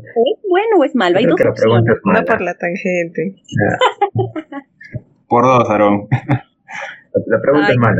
bueno 0.48 0.76
o 0.78 0.84
es 0.84 0.94
malo, 0.96 1.18
hay 1.18 1.24
dos 1.24 1.40
opciones. 1.40 1.84
No 2.04 2.24
por 2.24 2.40
la 2.40 2.54
tangente. 2.54 3.36
por 5.28 5.44
dos, 5.44 5.70
Aarón. 5.70 6.08
La 7.26 7.40
pregunta 7.40 7.70
es 7.70 7.76
mala. 7.76 7.96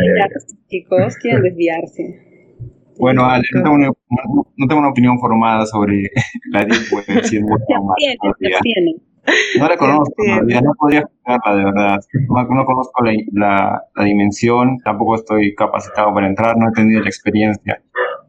Chicos, 0.68 1.16
quieren 1.16 1.42
desviarse. 1.42 2.30
Bueno, 2.98 3.24
Ale, 3.24 3.44
no 3.54 3.62
tengo, 3.62 3.76
una, 3.76 3.86
no 3.88 4.66
tengo, 4.68 4.80
una, 4.80 4.90
opinión 4.90 5.18
formada 5.18 5.64
sobre 5.64 6.10
la 6.52 6.64
Deep 6.64 6.92
Web, 6.92 7.24
si 7.24 7.38
es 7.38 7.42
buena 7.42 7.64
o 7.80 7.84
mala. 7.84 7.96
No 9.58 9.68
la 9.68 9.76
conozco, 9.76 10.22
no 10.26 10.72
podría 10.78 11.00
explicarla 11.00 11.56
de 11.56 11.64
verdad. 11.64 12.00
No, 12.28 12.66
conozco 12.66 13.04
la, 13.04 13.82
la, 13.94 14.04
dimensión, 14.04 14.78
tampoco 14.84 15.14
estoy 15.14 15.54
capacitado 15.54 16.12
para 16.12 16.26
entrar, 16.26 16.56
no 16.58 16.68
he 16.68 16.72
tenido 16.72 17.00
la 17.00 17.08
experiencia. 17.08 17.82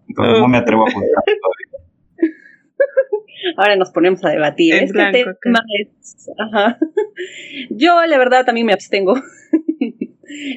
Entonces 0.08 0.40
no 0.40 0.48
me 0.48 0.58
atrevo 0.58 0.84
a 0.84 0.92
juzgar 0.92 1.24
todavía. 1.26 1.72
Ahora 3.58 3.76
nos 3.76 3.92
ponemos 3.92 4.24
a 4.24 4.30
debatir. 4.30 4.76
este 4.76 4.94
tema 5.42 5.60
es. 5.80 6.30
Ajá. 6.38 6.78
Yo, 7.70 8.06
la 8.06 8.18
verdad, 8.18 8.46
también 8.46 8.68
me 8.68 8.74
abstengo. 8.74 9.16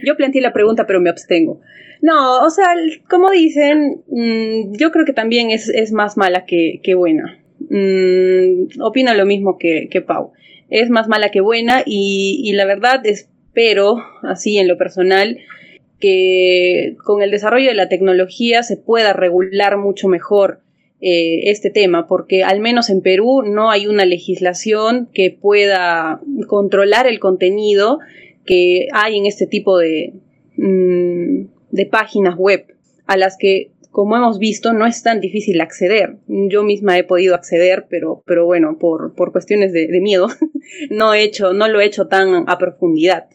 Yo 0.04 0.16
planteé 0.16 0.40
la 0.40 0.52
pregunta, 0.52 0.86
pero 0.86 1.00
me 1.00 1.10
abstengo. 1.10 1.60
No, 2.00 2.44
o 2.44 2.50
sea, 2.50 2.74
como 3.08 3.30
dicen, 3.30 4.02
mm, 4.08 4.76
yo 4.76 4.90
creo 4.90 5.04
que 5.04 5.12
también 5.12 5.50
es, 5.50 5.68
es 5.68 5.92
más 5.92 6.16
mala 6.16 6.44
que, 6.44 6.80
que 6.82 6.94
buena. 6.94 7.38
Mm, 7.70 8.80
opina 8.80 9.14
lo 9.14 9.26
mismo 9.26 9.58
que, 9.58 9.88
que, 9.90 10.02
Pau. 10.02 10.32
Es 10.70 10.90
más 10.90 11.08
mala 11.08 11.30
que 11.30 11.40
buena 11.40 11.82
y, 11.86 12.40
y 12.44 12.52
la 12.52 12.66
verdad 12.66 13.04
espero, 13.06 14.02
así 14.22 14.58
en 14.58 14.68
lo 14.68 14.76
personal, 14.76 15.38
que 16.00 16.96
con 17.04 17.22
el 17.22 17.30
desarrollo 17.30 17.68
de 17.68 17.74
la 17.74 17.88
tecnología 17.88 18.62
se 18.62 18.76
pueda 18.76 19.12
regular 19.12 19.78
mucho 19.78 20.08
mejor 20.08 20.60
eh, 21.06 21.50
este 21.50 21.68
tema, 21.68 22.06
porque 22.06 22.44
al 22.44 22.60
menos 22.60 22.88
en 22.88 23.02
Perú 23.02 23.42
no 23.42 23.70
hay 23.70 23.86
una 23.86 24.06
legislación 24.06 25.08
que 25.12 25.30
pueda 25.30 26.20
controlar 26.46 27.06
el 27.06 27.20
contenido 27.20 27.98
que 28.44 28.88
hay 28.92 29.18
en 29.18 29.26
este 29.26 29.46
tipo 29.46 29.78
de, 29.78 30.14
mm, 30.56 31.46
de 31.70 31.86
páginas 31.86 32.36
web 32.36 32.66
a 33.06 33.16
las 33.16 33.36
que 33.36 33.74
como 33.94 34.16
hemos 34.16 34.40
visto, 34.40 34.72
no 34.72 34.88
es 34.88 35.04
tan 35.04 35.20
difícil 35.20 35.60
acceder. 35.60 36.16
Yo 36.26 36.64
misma 36.64 36.98
he 36.98 37.04
podido 37.04 37.36
acceder, 37.36 37.86
pero, 37.88 38.24
pero 38.26 38.44
bueno, 38.44 38.76
por, 38.76 39.14
por 39.14 39.30
cuestiones 39.30 39.72
de, 39.72 39.86
miedo, 40.00 40.26
no, 40.90 41.14
he 41.14 41.22
hecho, 41.22 41.52
no 41.52 41.68
lo 41.68 41.80
he 41.80 41.84
hecho 41.84 42.08
tan 42.08 42.44
a 42.48 42.58
profundidad. 42.58 43.28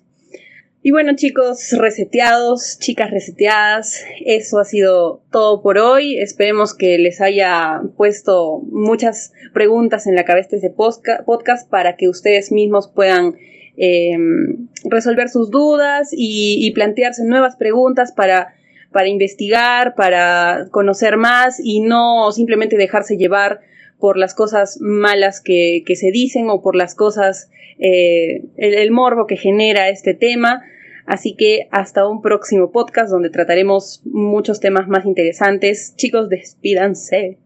Y 0.82 0.92
bueno 0.92 1.16
chicos, 1.16 1.72
reseteados, 1.78 2.78
chicas 2.78 3.10
reseteadas, 3.10 4.04
eso 4.26 4.60
ha 4.60 4.66
sido 4.66 5.24
todo 5.32 5.62
por 5.62 5.78
hoy. 5.78 6.18
Esperemos 6.18 6.74
que 6.74 6.98
les 6.98 7.22
haya 7.22 7.82
puesto 7.96 8.60
muchas 8.70 9.32
preguntas 9.54 10.08
en 10.08 10.16
la 10.16 10.26
cabeza 10.26 10.50
de 10.52 10.58
este 10.58 10.72
podcast 10.72 11.70
para 11.70 11.96
que 11.96 12.10
ustedes 12.10 12.52
mismos 12.52 12.92
puedan 12.94 13.36
em, 13.80 14.68
resolver 14.84 15.30
sus 15.30 15.50
dudas 15.50 16.10
y 16.12 16.72
plantearse 16.76 17.26
nuevas 17.26 17.56
preguntas 17.56 18.12
para 18.12 18.54
para 18.92 19.08
investigar, 19.08 19.96
para 19.96 20.68
conocer 20.72 21.18
más 21.18 21.60
y 21.64 21.82
no 21.82 22.32
simplemente 22.32 22.78
dejarse 22.78 23.18
llevar 23.18 23.62
por 24.00 24.18
las 24.18 24.34
cosas 24.34 24.80
malas 24.82 25.42
que, 25.42 25.84
se 25.96 26.12
dicen 26.12 26.50
o 26.50 26.62
por 26.62 26.76
las 26.76 26.96
cosas, 26.96 27.52
eh, 27.80 28.46
el, 28.58 28.92
morbo 28.92 29.28
que 29.28 29.36
genera 29.36 29.90
este 29.90 30.14
tema. 30.14 30.64
Así 31.06 31.36
que 31.36 31.68
hasta 31.72 32.08
un 32.08 32.22
próximo 32.22 32.72
podcast 32.72 33.12
donde 33.12 33.30
trataremos 33.30 34.02
muchos 34.06 34.60
temas 34.60 34.88
más 34.88 35.06
interesantes. 35.06 35.96
Chicos, 35.98 36.30
despídanse. 36.30 37.40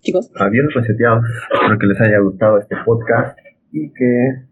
Chicos. 0.00 0.30
Adiós 0.34 0.74
reseteados. 0.74 1.24
Espero 1.52 1.78
que 1.78 1.86
les 1.86 2.00
haya 2.00 2.18
gustado 2.18 2.58
este 2.58 2.76
podcast 2.84 3.38
y 3.72 3.92
que, 3.92 4.42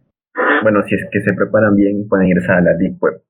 bueno, 0.63 0.83
si 0.87 0.95
es 0.95 1.03
que 1.11 1.21
se 1.21 1.35
preparan 1.35 1.75
bien, 1.75 2.07
pueden 2.09 2.29
ingresar 2.29 2.59
a 2.59 2.63
la 2.63 2.77
Deep 2.79 2.99
Web. 3.01 3.23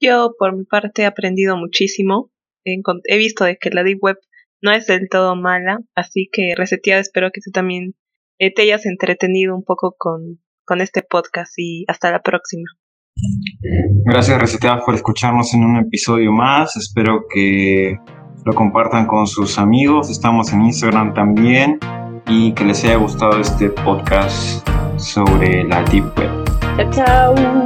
Yo, 0.00 0.34
por 0.38 0.56
mi 0.56 0.64
parte, 0.64 1.02
he 1.02 1.06
aprendido 1.06 1.56
muchísimo. 1.56 2.30
He 2.64 3.18
visto 3.18 3.44
de 3.44 3.56
que 3.56 3.70
la 3.70 3.82
Deep 3.82 3.98
Web 4.02 4.16
no 4.62 4.72
es 4.72 4.86
del 4.86 5.08
todo 5.10 5.36
mala, 5.36 5.78
así 5.94 6.28
que 6.32 6.54
reseteado 6.56 7.00
espero 7.00 7.30
que 7.32 7.40
tú 7.40 7.50
también 7.50 7.94
eh, 8.38 8.52
te 8.52 8.62
hayas 8.62 8.86
entretenido 8.86 9.54
un 9.54 9.64
poco 9.64 9.94
con, 9.96 10.40
con 10.64 10.80
este 10.80 11.02
podcast 11.02 11.52
y 11.56 11.84
hasta 11.88 12.10
la 12.10 12.20
próxima. 12.20 12.68
Gracias 14.04 14.40
Reseteados 14.40 14.84
por 14.84 14.94
escucharnos 14.94 15.52
en 15.54 15.64
un 15.64 15.76
episodio 15.76 16.32
más. 16.32 16.76
Espero 16.76 17.24
que 17.32 17.98
lo 18.44 18.54
compartan 18.54 19.06
con 19.06 19.26
sus 19.26 19.58
amigos. 19.58 20.10
Estamos 20.10 20.52
en 20.52 20.62
Instagram 20.62 21.14
también 21.14 21.78
y 22.26 22.52
que 22.52 22.64
les 22.64 22.84
haya 22.84 22.96
gustado 22.96 23.40
este 23.40 23.70
podcast 23.70 24.66
sobre 24.98 25.64
la 25.64 25.82
Deep 25.84 26.18
Web. 26.18 26.92
Chao, 26.92 27.34
chao. 27.34 27.59